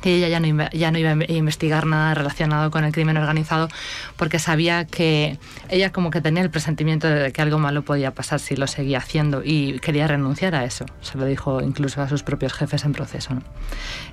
[0.00, 3.68] que ella ya no, ya no iba a investigar nada relacionado con el crimen organizado
[4.16, 8.40] porque sabía que ella como que tenía el presentimiento de que algo malo podía pasar
[8.40, 10.86] si lo seguía haciendo y quería renunciar a eso.
[11.00, 13.34] Se lo dijo incluso a sus propios jefes en proceso.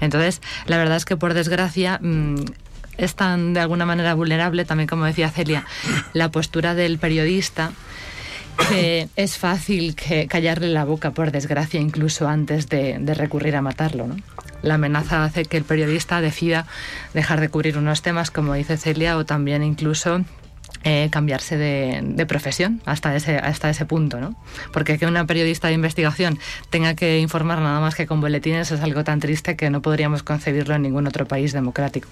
[0.01, 1.99] Entonces, la verdad es que por desgracia...
[2.97, 5.65] Es tan de alguna manera vulnerable, también como decía Celia,
[6.13, 7.71] la postura del periodista
[8.69, 13.61] que es fácil que callarle la boca, por desgracia, incluso antes de, de recurrir a
[13.61, 14.07] matarlo.
[14.07, 14.15] ¿no?
[14.61, 16.67] la amenaza hace que el periodista decida
[17.13, 20.23] dejar de cubrir unos temas, como dice Celia, o también incluso
[20.83, 24.35] eh, cambiarse de, profesión hasta ese, hasta ese punto, ¿no?
[24.71, 28.81] Porque que una periodista de investigación tenga que informar nada más que con boletines es
[28.81, 32.07] algo tan triste que no podríamos concebirlo en ningún otro país democrático.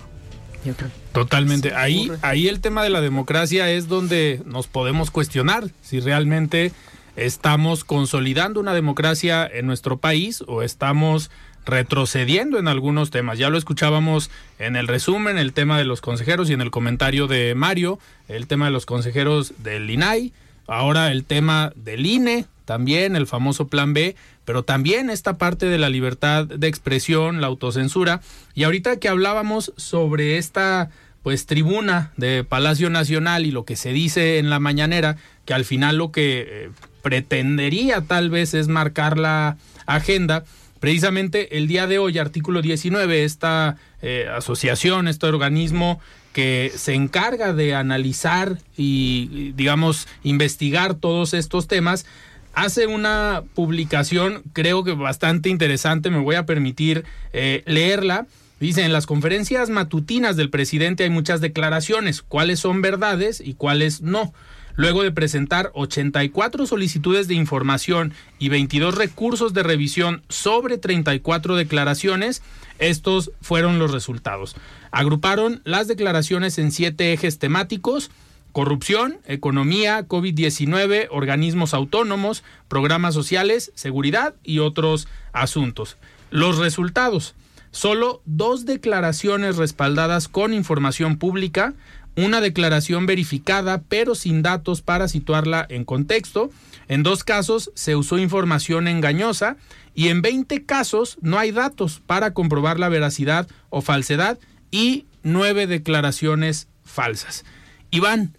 [1.11, 1.73] Totalmente.
[1.73, 6.71] Ahí, ahí el tema de la democracia es donde nos podemos cuestionar si realmente
[7.15, 11.31] estamos consolidando una democracia en nuestro país o estamos
[11.65, 13.39] retrocediendo en algunos temas.
[13.39, 17.27] Ya lo escuchábamos en el resumen, el tema de los consejeros y en el comentario
[17.27, 20.31] de Mario, el tema de los consejeros del INAI,
[20.67, 25.77] ahora el tema del INE, también el famoso plan B, pero también esta parte de
[25.77, 28.21] la libertad de expresión, la autocensura.
[28.53, 30.89] Y ahorita que hablábamos sobre esta
[31.23, 35.65] pues tribuna de Palacio Nacional y lo que se dice en la mañanera, que al
[35.65, 36.69] final lo que eh,
[37.01, 40.43] pretendería tal vez es marcar la agenda,
[40.85, 45.99] Precisamente el día de hoy, artículo 19, esta eh, asociación, este organismo
[46.35, 52.05] que se encarga de analizar y, digamos, investigar todos estos temas,
[52.53, 58.27] hace una publicación, creo que bastante interesante, me voy a permitir eh, leerla.
[58.59, 64.01] Dice, en las conferencias matutinas del presidente hay muchas declaraciones, cuáles son verdades y cuáles
[64.01, 64.33] no.
[64.75, 72.41] Luego de presentar 84 solicitudes de información y 22 recursos de revisión sobre 34 declaraciones,
[72.77, 74.57] estos fueron los resultados.
[74.95, 78.11] Agruparon las declaraciones en siete ejes temáticos,
[78.53, 85.97] corrupción, economía, COVID-19, organismos autónomos, programas sociales, seguridad y otros asuntos.
[86.31, 87.35] Los resultados.
[87.71, 91.73] Solo dos declaraciones respaldadas con información pública,
[92.15, 96.51] una declaración verificada pero sin datos para situarla en contexto.
[96.87, 99.57] En dos casos se usó información engañosa
[99.93, 104.39] y en 20 casos no hay datos para comprobar la veracidad o falsedad
[104.71, 107.45] y nueve declaraciones falsas.
[107.91, 108.37] Iván,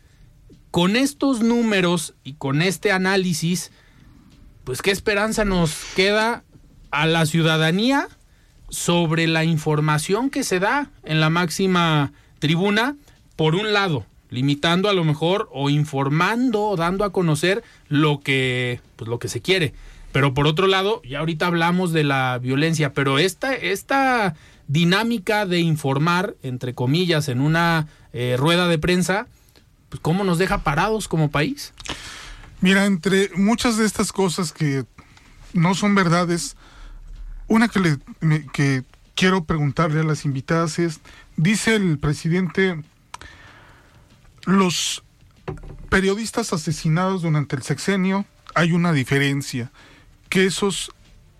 [0.70, 3.72] con estos números y con este análisis,
[4.64, 6.44] pues qué esperanza nos queda
[6.90, 8.08] a la ciudadanía
[8.68, 12.96] sobre la información que se da en la máxima tribuna
[13.36, 18.80] por un lado, limitando a lo mejor o informando o dando a conocer lo que,
[18.96, 19.72] pues, lo que se quiere.
[20.12, 24.34] Pero por otro lado, ya ahorita hablamos de la violencia, pero esta, esta
[24.68, 29.26] dinámica de informar, entre comillas, en una eh, rueda de prensa,
[29.88, 31.72] pues cómo nos deja parados como país.
[32.61, 34.85] Mira, entre muchas de estas cosas que
[35.52, 36.57] no son verdades,
[37.48, 38.83] una que, le, que
[39.14, 41.00] quiero preguntarle a las invitadas es,
[41.37, 42.83] dice el presidente
[44.44, 45.02] los
[45.88, 48.24] periodistas asesinados durante el sexenio,
[48.55, 49.70] hay una diferencia,
[50.29, 50.90] que esos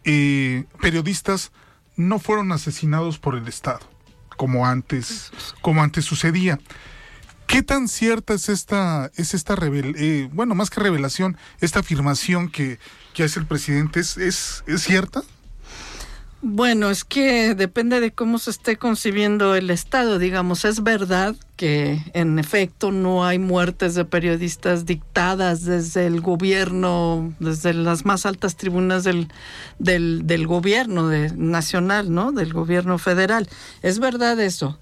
[0.05, 1.51] eh, periodistas
[1.97, 3.81] no fueron asesinados por el Estado,
[4.37, 5.33] como antes,
[5.63, 6.59] como antes sucedía.
[7.47, 12.79] ¿Qué tan cierta es esta, es esta eh, bueno, más que revelación, esta afirmación que,
[13.15, 15.23] que hace el presidente, ¿es, es, es cierta?
[16.43, 20.19] Bueno, es que depende de cómo se esté concibiendo el Estado.
[20.19, 27.35] Digamos, es verdad que en efecto no hay muertes de periodistas dictadas desde el gobierno,
[27.41, 29.29] desde las más altas tribunas del,
[29.79, 32.33] del, del gobierno de, nacional, ¿no?
[32.33, 33.49] Del gobierno federal.
[33.83, 34.79] Es verdad eso.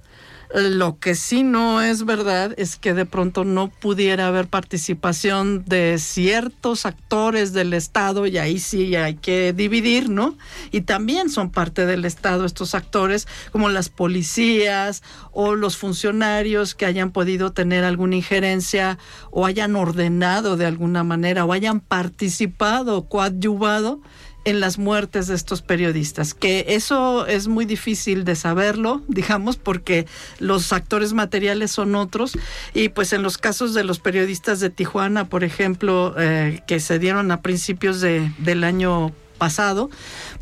[0.53, 5.99] Lo que sí no es verdad es que de pronto no pudiera haber participación de
[5.99, 10.37] ciertos actores del Estado y ahí sí hay que dividir, ¿no?
[10.71, 15.03] Y también son parte del Estado estos actores como las policías
[15.33, 18.99] o los funcionarios que hayan podido tener alguna injerencia
[19.31, 24.01] o hayan ordenado de alguna manera o hayan participado, coadyuvado
[24.45, 30.07] en las muertes de estos periodistas, que eso es muy difícil de saberlo, digamos, porque
[30.39, 32.39] los actores materiales son otros,
[32.75, 36.99] y pues en los casos de los periodistas de Tijuana, por ejemplo, eh, que se
[36.99, 39.91] dieron a principios de, del año pasado,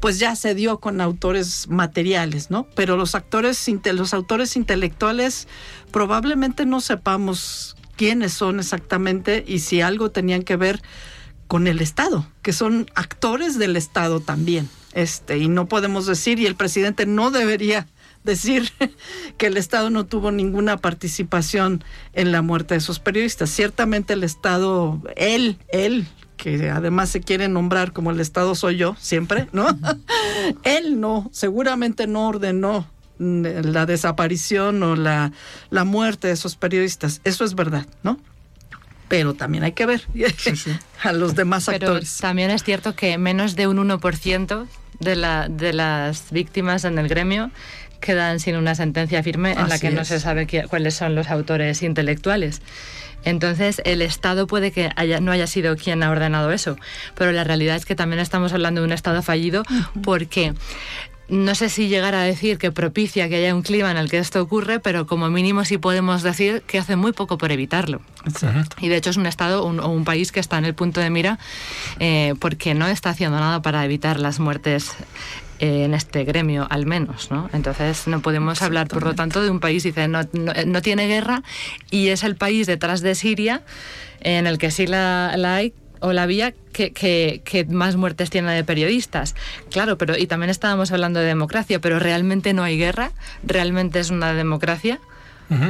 [0.00, 2.66] pues ya se dio con autores materiales, ¿no?
[2.74, 5.48] Pero los actores, los autores intelectuales
[5.90, 10.82] probablemente no sepamos quiénes son exactamente y si algo tenían que ver
[11.52, 14.70] con el Estado, que son actores del Estado también.
[14.94, 17.86] Este, y no podemos decir, y el presidente no debería
[18.24, 18.72] decir
[19.36, 21.84] que el Estado no tuvo ninguna participación
[22.14, 23.50] en la muerte de esos periodistas.
[23.50, 28.96] Ciertamente el Estado, él, él, que además se quiere nombrar como el Estado soy yo
[28.98, 29.66] siempre, ¿no?
[30.62, 32.88] él no, seguramente no ordenó
[33.18, 35.32] la desaparición o la,
[35.68, 37.20] la muerte de esos periodistas.
[37.24, 38.18] Eso es verdad, ¿no?
[39.12, 40.06] Pero también hay que ver
[41.02, 42.16] a los demás actores.
[42.16, 44.66] también es cierto que menos de un 1%
[45.00, 47.50] de, la, de las víctimas en el gremio
[48.00, 51.82] quedan sin una sentencia firme en la que no se sabe cuáles son los autores
[51.82, 52.62] intelectuales.
[53.22, 54.88] Entonces, el Estado puede que
[55.20, 56.78] no haya sido quien ha ordenado eso,
[57.14, 59.62] pero la realidad es que también estamos hablando de un Estado fallido
[60.02, 60.54] porque
[61.32, 64.18] no sé si llegar a decir que propicia que haya un clima en el que
[64.18, 68.02] esto ocurre, pero como mínimo sí podemos decir que hace muy poco por evitarlo.
[68.82, 71.08] Y de hecho es un Estado o un, país que está en el punto de
[71.08, 71.38] mira
[72.00, 74.92] eh, porque no está haciendo nada para evitar las muertes
[75.58, 77.30] eh, en este gremio, al menos.
[77.30, 77.48] ¿no?
[77.54, 81.42] Entonces no podemos hablar, por lo tanto, de un país dice no, no, tiene guerra
[81.90, 83.62] y es el país detrás de Siria
[84.20, 85.72] en el que sí la, la hay
[86.02, 89.34] o la vía que, que, más muertes tiene de periodistas.
[89.70, 93.12] Claro, pero y también estábamos hablando de democracia, pero realmente no hay guerra,
[93.44, 95.00] realmente es una democracia.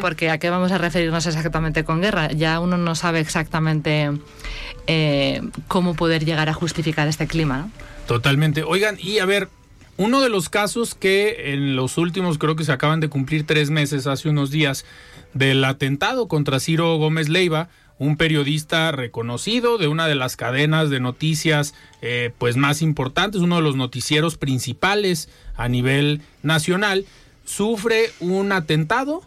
[0.00, 2.30] Porque a qué vamos a referirnos exactamente con guerra.
[2.30, 4.12] Ya uno no sabe exactamente
[4.86, 7.58] eh, cómo poder llegar a justificar este clima.
[7.58, 7.70] ¿no?
[8.06, 8.62] Totalmente.
[8.62, 9.48] Oigan, y a ver,
[9.96, 13.70] uno de los casos que en los últimos, creo que se acaban de cumplir tres
[13.70, 14.84] meses, hace unos días,
[15.34, 17.68] del atentado contra Ciro Gómez Leiva,
[17.98, 23.56] un periodista reconocido de una de las cadenas de noticias eh, pues más importantes, uno
[23.56, 27.04] de los noticieros principales a nivel nacional,
[27.44, 29.22] sufre un atentado.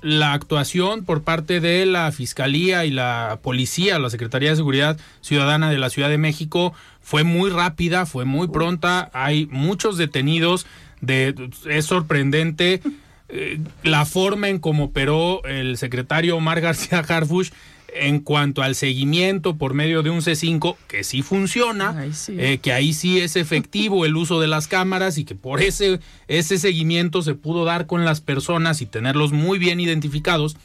[0.00, 5.70] La actuación por parte de la Fiscalía y la Policía, la Secretaría de Seguridad Ciudadana
[5.70, 10.66] de la Ciudad de México fue muy rápida, fue muy pronta, hay muchos detenidos,
[11.00, 11.34] de,
[11.68, 12.80] es sorprendente
[13.28, 17.50] eh, la forma en cómo operó el secretario Omar García Harfush
[17.94, 22.92] en cuanto al seguimiento por medio de un C5, que sí funciona, eh, que ahí
[22.92, 27.34] sí es efectivo el uso de las cámaras y que por ese, ese seguimiento se
[27.34, 30.56] pudo dar con las personas y tenerlos muy bien identificados.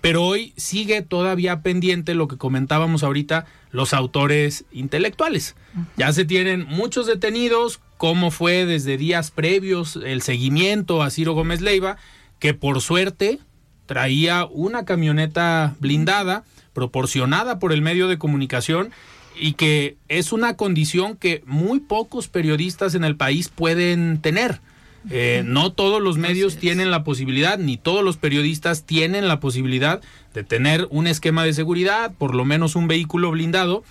[0.00, 5.56] Pero hoy sigue todavía pendiente lo que comentábamos ahorita, los autores intelectuales.
[5.96, 11.60] Ya se tienen muchos detenidos, como fue desde días previos el seguimiento a Ciro Gómez
[11.60, 11.96] Leiva,
[12.38, 13.40] que por suerte
[13.86, 16.44] traía una camioneta blindada
[16.76, 18.90] proporcionada por el medio de comunicación
[19.34, 24.60] y que es una condición que muy pocos periodistas en el país pueden tener.
[25.08, 30.02] Eh, no todos los medios tienen la posibilidad, ni todos los periodistas tienen la posibilidad
[30.34, 33.82] de tener un esquema de seguridad, por lo menos un vehículo blindado,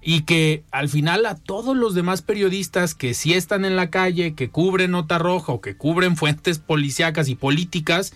[0.00, 4.34] y que al final a todos los demás periodistas que sí están en la calle,
[4.34, 8.14] que cubren nota roja o que cubren fuentes policíacas y políticas,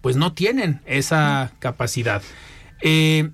[0.00, 2.20] pues no tienen esa capacidad.
[2.82, 3.30] Eh,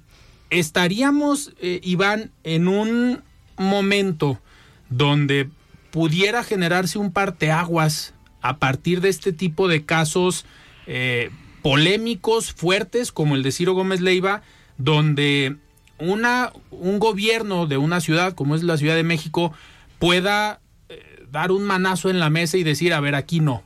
[0.51, 3.23] estaríamos, eh, Iván, en un
[3.57, 4.41] momento
[4.89, 5.49] donde
[5.91, 10.45] pudiera generarse un parteaguas a partir de este tipo de casos
[10.87, 11.31] eh,
[11.63, 14.43] polémicos, fuertes, como el de Ciro Gómez Leiva,
[14.79, 15.57] donde
[15.99, 19.53] una, un gobierno de una ciudad, como es la Ciudad de México,
[19.99, 23.63] pueda eh, dar un manazo en la mesa y decir, a ver, aquí no.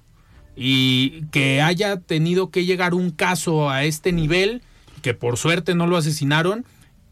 [0.56, 4.62] Y que haya tenido que llegar un caso a este nivel,
[5.02, 6.64] que por suerte no lo asesinaron,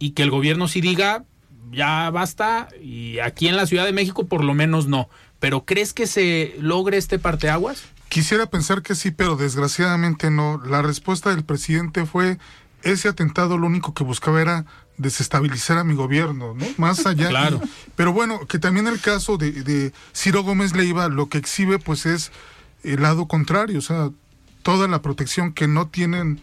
[0.02, 1.22] y que el gobierno sí diga,
[1.70, 5.08] ya basta, y aquí en la Ciudad de México por lo menos no.
[5.38, 7.84] Pero ¿crees que se logre este parteaguas?
[8.08, 10.60] Quisiera pensar que sí, pero desgraciadamente no.
[10.66, 12.38] La respuesta del presidente fue,
[12.82, 14.64] ese atentado lo único que buscaba era
[14.96, 16.66] desestabilizar a mi gobierno, ¿no?
[16.78, 17.28] Más allá.
[17.28, 17.60] claro.
[17.94, 22.06] Pero bueno, que también el caso de, de Ciro Gómez Leiva lo que exhibe pues
[22.06, 22.32] es
[22.82, 24.10] el lado contrario, o sea,
[24.64, 26.40] toda la protección que no tienen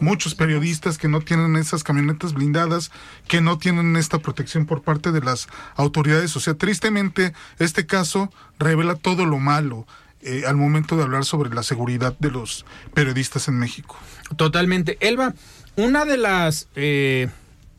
[0.00, 2.90] muchos periodistas que no tienen esas camionetas blindadas,
[3.28, 6.36] que no tienen esta protección por parte de las autoridades.
[6.36, 9.86] O sea, tristemente, este caso revela todo lo malo.
[10.24, 12.64] Eh, al momento de hablar sobre la seguridad de los
[12.94, 13.98] periodistas en México.
[14.36, 14.96] Totalmente.
[15.00, 15.34] Elba,
[15.74, 16.68] una de las...
[16.76, 17.28] Eh,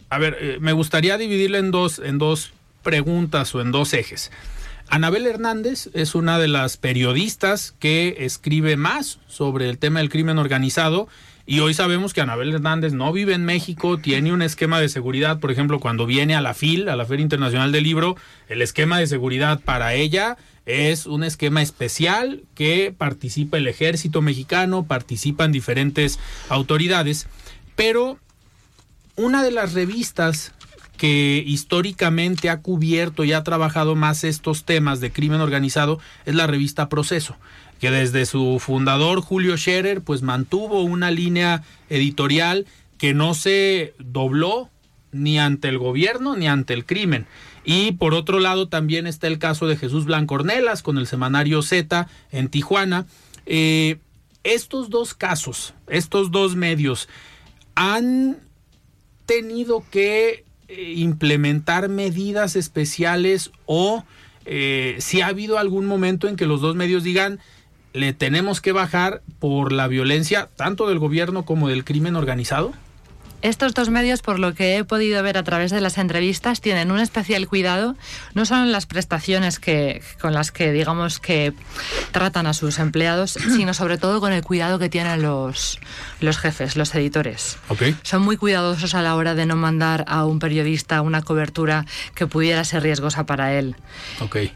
[0.09, 2.51] a ver, eh, me gustaría dividirla en dos, en dos
[2.84, 4.30] preguntas o en dos ejes.
[4.89, 10.38] Anabel Hernández es una de las periodistas que escribe más sobre el tema del crimen
[10.38, 11.07] organizado
[11.46, 15.39] Y hoy sabemos que Anabel Hernández no vive en México, tiene un esquema de seguridad,
[15.41, 18.16] por ejemplo, cuando viene a la FIL, a la Feria Internacional del Libro,
[18.48, 24.86] el esquema de seguridad para ella es un esquema especial que participa el ejército mexicano,
[24.86, 26.18] participan diferentes
[26.48, 27.28] autoridades,
[27.76, 28.18] pero
[29.18, 30.54] una de las revistas
[30.98, 36.48] que históricamente ha cubierto y ha trabajado más estos temas de crimen organizado es la
[36.48, 37.36] revista Proceso
[37.84, 42.66] que desde su fundador Julio Scherer pues mantuvo una línea editorial
[42.98, 44.70] que no se dobló
[45.12, 47.28] ni ante el gobierno ni ante el crimen.
[47.66, 52.08] Y por otro lado también está el caso de Jesús Blancornelas con el semanario Z
[52.32, 53.06] en Tijuana.
[53.46, 53.98] Eh,
[54.46, 57.10] estos dos casos, estos dos medios,
[57.76, 58.38] han
[59.26, 64.03] tenido que implementar medidas especiales o
[64.45, 67.39] eh, si ha habido algún momento en que los dos medios digan
[67.93, 72.74] le tenemos que bajar por la violencia tanto del gobierno como del crimen organizado?
[73.44, 76.91] Estos dos medios, por lo que he podido ver a través de las entrevistas, tienen
[76.91, 77.98] un especial cuidado,
[78.34, 81.52] no solo en las prestaciones que, con las que, digamos, que
[82.12, 85.78] tratan a sus empleados, sino sobre todo con el cuidado que tienen los,
[86.22, 87.58] los jefes, los editores.
[88.04, 91.86] Son muy cuidadosos a la hora de no mandar a un periodista una cobertura
[92.16, 93.76] que pudiera ser riesgosa para él.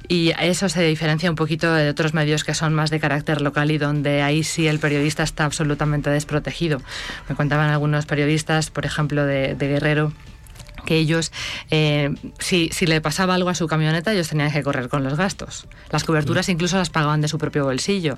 [0.07, 3.69] Y eso se diferencia un poquito de otros medios que son más de carácter local
[3.69, 6.81] y donde ahí sí el periodista está absolutamente desprotegido.
[7.27, 10.13] Me contaban algunos periodistas por ejemplo, de, de Guerrero,
[10.85, 11.31] que ellos,
[11.71, 15.17] eh, si, si, le pasaba algo a su camioneta, ellos tenían que correr con los
[15.17, 15.65] gastos.
[15.89, 18.17] Las coberturas incluso las pagaban de su propio bolsillo,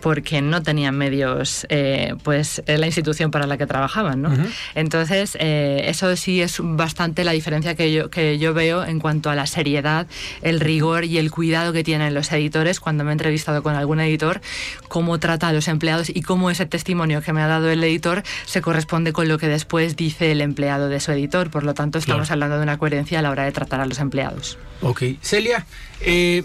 [0.00, 4.32] porque no tenían medios, eh, pues, la institución para la que trabajaban, ¿no?
[4.74, 9.30] Entonces, eh, eso sí es bastante la diferencia que yo, que yo veo en cuanto
[9.30, 10.06] a la seriedad,
[10.42, 14.00] el rigor y el cuidado que tienen los editores cuando me he entrevistado con algún
[14.00, 14.40] editor,
[14.88, 18.22] cómo trata a los empleados y cómo ese testimonio que me ha dado el editor
[18.44, 21.50] se corresponde con lo que después dice el empleado de su editor.
[21.50, 23.98] Por lo tanto, estamos hablando de una coherencia a la hora de tratar a los
[23.98, 24.58] empleados.
[24.82, 25.02] Ok.
[25.22, 25.66] Celia,
[26.00, 26.44] eh,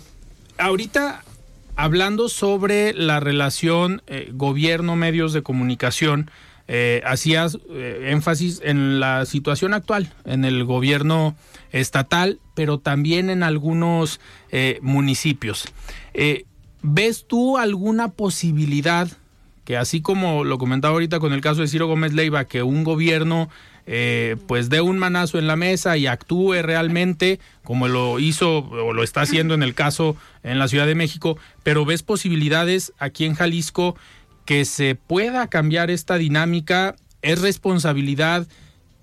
[0.57, 1.23] ahorita
[1.75, 6.31] hablando sobre la relación eh, gobierno-medios de comunicación,
[6.67, 11.35] eh, hacías énfasis en la situación actual, en el gobierno
[11.71, 14.21] estatal, pero también en algunos
[14.81, 15.65] municipios.
[16.81, 19.09] ¿Ves tú alguna posibilidad
[19.65, 22.83] que así como lo comentaba ahorita con el caso de Ciro Gómez Leiva, que un
[22.83, 23.49] gobierno
[23.93, 28.93] eh, pues dé un manazo en la mesa y actúe realmente como lo hizo o
[28.93, 33.25] lo está haciendo en el caso en la Ciudad de México, pero ves posibilidades aquí
[33.25, 33.97] en Jalisco
[34.45, 38.47] que se pueda cambiar esta dinámica, es responsabilidad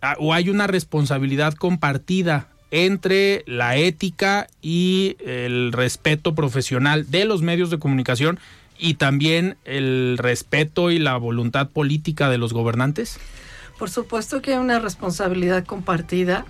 [0.01, 7.43] ah, o hay una responsabilidad compartida entre la ética y el respeto profesional de los
[7.43, 8.41] medios de comunicación
[8.79, 13.21] y también el respeto y la voluntad política de los gobernantes?
[13.79, 16.45] Por supuesto que hay una responsabilidad compartida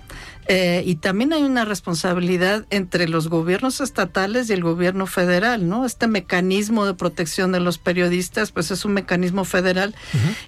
[0.51, 5.85] eh, y también hay una responsabilidad entre los gobiernos estatales y el gobierno federal, ¿no?
[5.85, 9.93] Este mecanismo de protección de los periodistas, pues es un mecanismo federal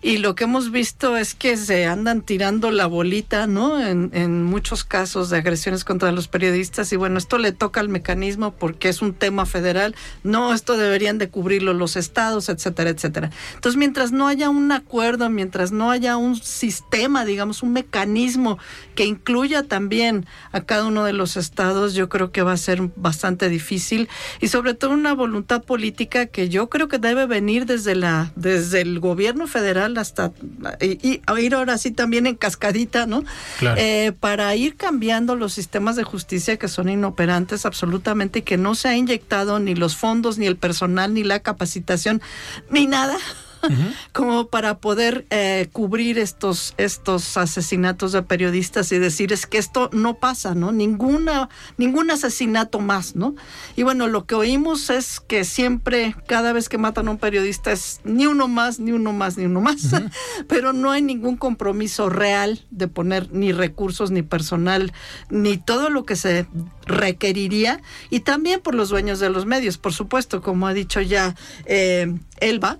[0.01, 3.79] y lo que hemos visto es que se andan tirando la bolita, ¿no?
[3.79, 7.89] En, en muchos casos de agresiones contra los periodistas y bueno, esto le toca al
[7.89, 13.29] mecanismo porque es un tema federal, no, esto deberían de cubrirlo los estados, etcétera, etcétera.
[13.53, 18.57] Entonces, mientras no haya un acuerdo, mientras no haya un sistema, digamos, un mecanismo
[18.95, 19.90] que incluya también
[20.51, 24.07] a cada uno de los estados, yo creo que va a ser bastante difícil.
[24.39, 28.81] Y sobre todo una voluntad política que yo creo que debe venir desde la desde
[28.81, 30.31] el gobierno federal hasta
[30.79, 33.23] y, ir ahora sí también en cascadita, ¿no?
[33.77, 38.75] Eh, para ir cambiando los sistemas de justicia que son inoperantes absolutamente y que no
[38.75, 42.21] se ha inyectado ni los fondos ni el personal ni la capacitación
[42.69, 43.17] ni nada
[44.14, 49.89] como para poder eh, cubrir estos, estos asesinatos de periodistas y decir es que esto
[49.93, 50.72] no pasa, ¿no?
[50.72, 53.36] Ninguna, ningún asesinato más, ¿no?
[53.76, 57.72] Y bueno, lo que oímos es que siempre, cada vez que matan a un periodista
[57.72, 59.82] es ni uno más, ni uno más, ni uno más,
[60.47, 64.93] pero no hay ningún compromiso real de poner ni recursos, ni personal,
[65.30, 66.47] ni todo lo que se
[66.86, 71.36] requeriría y también por los dueños de los medios, por supuesto, como ha dicho ya
[71.66, 72.80] eh, Elba,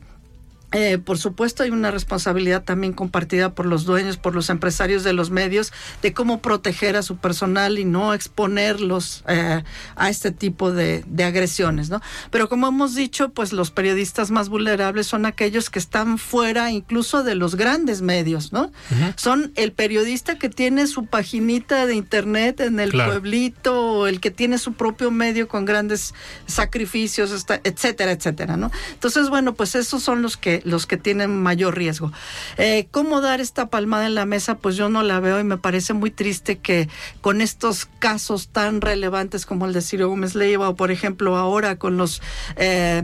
[0.72, 5.11] eh, por supuesto, hay una responsabilidad también compartida por los dueños, por los empresarios de
[5.11, 9.63] los medios, de cómo proteger a su personal y no exponerlos eh,
[9.95, 12.01] a este tipo de, agresiones, ¿no?
[12.32, 17.24] Pero como hemos dicho, pues los periodistas más vulnerables son aquellos que están fuera incluso
[17.24, 18.72] de los grandes medios, ¿no?
[19.17, 24.57] Son el periodista que tiene su paginita de internet en el pueblito, el que tiene
[24.57, 26.13] su propio medio con grandes
[26.47, 28.72] sacrificios, etcétera, etcétera, ¿no?
[28.93, 32.12] Entonces, bueno, pues esos son los que los que tienen mayor riesgo.
[32.57, 34.55] Eh, ¿Cómo dar esta palmada en la mesa?
[34.55, 36.89] Pues yo no la veo y me parece muy triste que
[37.22, 41.78] con estos casos tan relevantes como el de Ciro Gómez Leiva o por ejemplo ahora
[41.78, 42.22] con los...
[42.55, 43.03] Eh,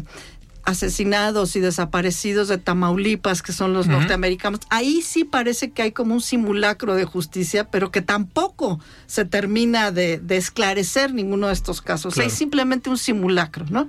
[0.68, 6.14] asesinados y desaparecidos de Tamaulipas, que son los norteamericanos, ahí sí parece que hay como
[6.14, 12.18] un simulacro de justicia, pero que tampoco se termina de, esclarecer ninguno de estos casos.
[12.18, 13.88] Hay simplemente un simulacro, ¿no?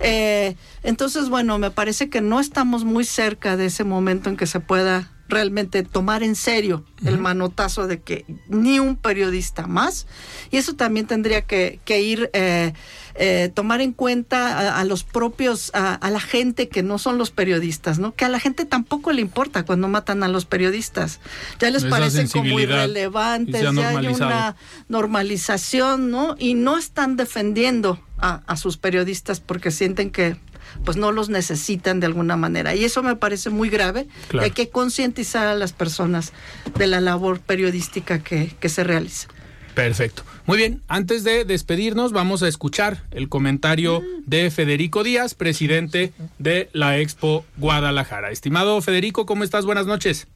[0.00, 4.46] Eh, entonces, bueno, me parece que no estamos muy cerca de ese momento en que
[4.46, 10.06] se pueda realmente tomar en serio el manotazo de que ni un periodista más.
[10.50, 12.72] Y eso también tendría que, ir, eh,
[13.14, 17.98] eh, tomar en cuenta a, los propios, a, la gente que no son los periodistas,
[17.98, 18.14] ¿no?
[18.14, 21.20] Que a la gente tampoco le importa cuando matan a los periodistas.
[21.58, 24.56] Ya les parece como irrelevante, ya hay una
[24.88, 26.36] normalización, ¿no?
[26.38, 30.36] Y no están defendiendo a, a sus periodistas porque sienten que
[30.84, 32.74] pues no los necesitan de alguna manera.
[32.74, 34.06] Y eso me parece muy grave.
[34.38, 36.32] Hay que concientizar a las personas
[36.76, 39.28] de la labor periodística que, que se realiza.
[39.74, 40.24] Perfecto.
[40.46, 46.68] Muy bien, antes de despedirnos vamos a escuchar el comentario de Federico Díaz, presidente de
[46.72, 48.30] la Expo Guadalajara.
[48.30, 49.66] Estimado Federico, ¿cómo estás?
[49.66, 50.26] Buenas noches.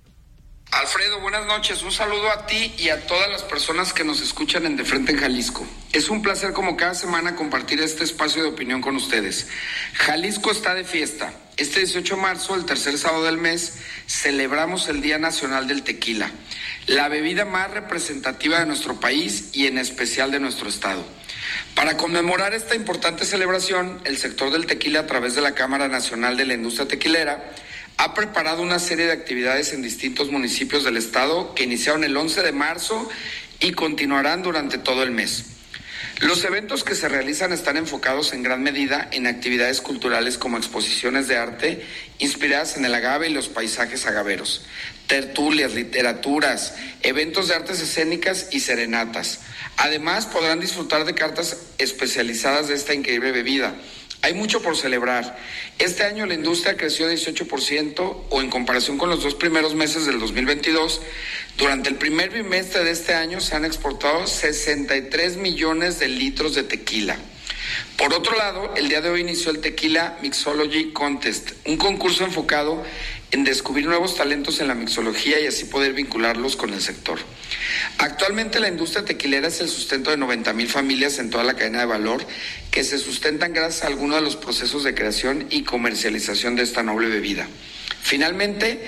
[0.73, 1.83] Alfredo, buenas noches.
[1.83, 5.13] Un saludo a ti y a todas las personas que nos escuchan en De Frente
[5.13, 5.67] en Jalisco.
[5.93, 9.49] Es un placer como cada semana compartir este espacio de opinión con ustedes.
[9.93, 11.35] Jalisco está de fiesta.
[11.59, 16.31] Este 18 de marzo, el tercer sábado del mes, celebramos el Día Nacional del Tequila,
[16.87, 21.05] la bebida más representativa de nuestro país y en especial de nuestro estado.
[21.75, 26.39] Para conmemorar esta importante celebración, el sector del tequila a través de la Cámara Nacional
[26.39, 27.53] de la Industria Tequilera
[27.97, 32.43] ha preparado una serie de actividades en distintos municipios del estado que iniciaron el 11
[32.43, 33.09] de marzo
[33.61, 35.47] y continuarán durante todo el mes.
[36.21, 41.27] Los eventos que se realizan están enfocados en gran medida en actividades culturales como exposiciones
[41.27, 41.85] de arte
[42.19, 44.65] inspiradas en el agave y los paisajes agaveros,
[45.09, 49.41] tertulias, literaturas, eventos de artes escénicas y serenatas.
[49.77, 53.75] Además podrán disfrutar de cartas especializadas de esta increíble bebida
[54.23, 55.37] hay mucho por celebrar.
[55.79, 60.21] Este año la industria creció 18% o en comparación con los dos primeros meses del
[60.21, 61.03] 2022.
[61.59, 66.63] Durante el primer bimestre de este año se han exportado 63 millones de litros de
[66.63, 67.17] tequila.
[67.97, 72.83] Por otro lado, el día de hoy inició el Tequila Mixology Contest, un concurso enfocado
[73.33, 77.19] en descubrir nuevos talentos en la mixología y así poder vincularlos con el sector.
[77.97, 81.81] Actualmente la industria tequilera es el sustento de 90 mil familias en toda la cadena
[81.81, 82.27] de valor
[82.71, 86.83] que se sustentan gracias a algunos de los procesos de creación y comercialización de esta
[86.83, 87.49] noble bebida.
[88.03, 88.81] Finalmente,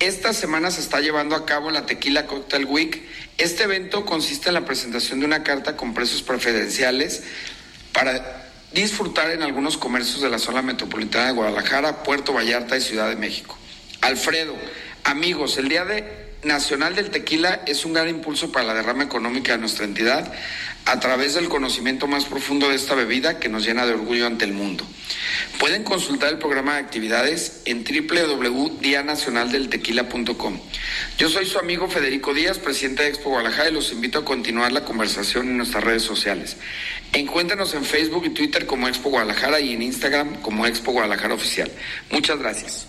[0.00, 3.02] esta semana se está llevando a cabo la Tequila Cocktail Week.
[3.36, 7.24] Este evento consiste en la presentación de una carta con precios preferenciales
[7.92, 13.10] para disfrutar en algunos comercios de la zona metropolitana de Guadalajara, Puerto Vallarta y Ciudad
[13.10, 13.58] de México.
[14.02, 14.54] Alfredo,
[15.04, 16.04] amigos, el Día de
[16.42, 20.32] Nacional del Tequila es un gran impulso para la derrama económica de nuestra entidad
[20.86, 24.44] a través del conocimiento más profundo de esta bebida que nos llena de orgullo ante
[24.44, 24.84] el mundo.
[25.60, 30.60] Pueden consultar el programa de actividades en www.dianacionaldeltequila.com.
[31.16, 34.72] Yo soy su amigo Federico Díaz, presidente de Expo Guadalajara, y los invito a continuar
[34.72, 36.56] la conversación en nuestras redes sociales.
[37.12, 41.70] Encuéntrenos en Facebook y Twitter como Expo Guadalajara y en Instagram como Expo Guadalajara Oficial.
[42.10, 42.88] Muchas gracias.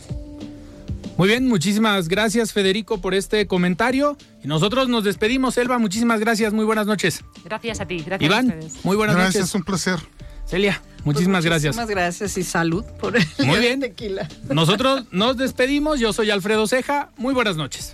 [1.18, 4.18] Muy bien, muchísimas gracias Federico por este comentario.
[4.44, 7.24] Y nosotros nos despedimos, Elba, muchísimas gracias, muy buenas noches.
[7.46, 8.86] Gracias a ti, gracias Iván, a ustedes.
[8.86, 9.34] muy buenas noches.
[9.36, 10.00] Gracias, un placer.
[10.48, 11.76] Celia, muchísimas pues gracias.
[11.76, 13.80] Muchísimas gracias y salud por el Muy bien.
[13.80, 14.28] tequila.
[14.50, 17.94] Nosotros nos despedimos, yo soy Alfredo Ceja, muy buenas noches.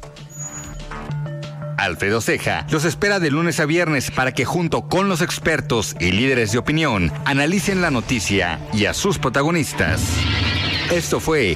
[1.78, 6.11] Alfredo Ceja los espera de lunes a viernes para que junto con los expertos y
[6.11, 10.01] líderes de opinión analicen la noticia y a sus protagonistas.
[10.91, 11.55] Esto fue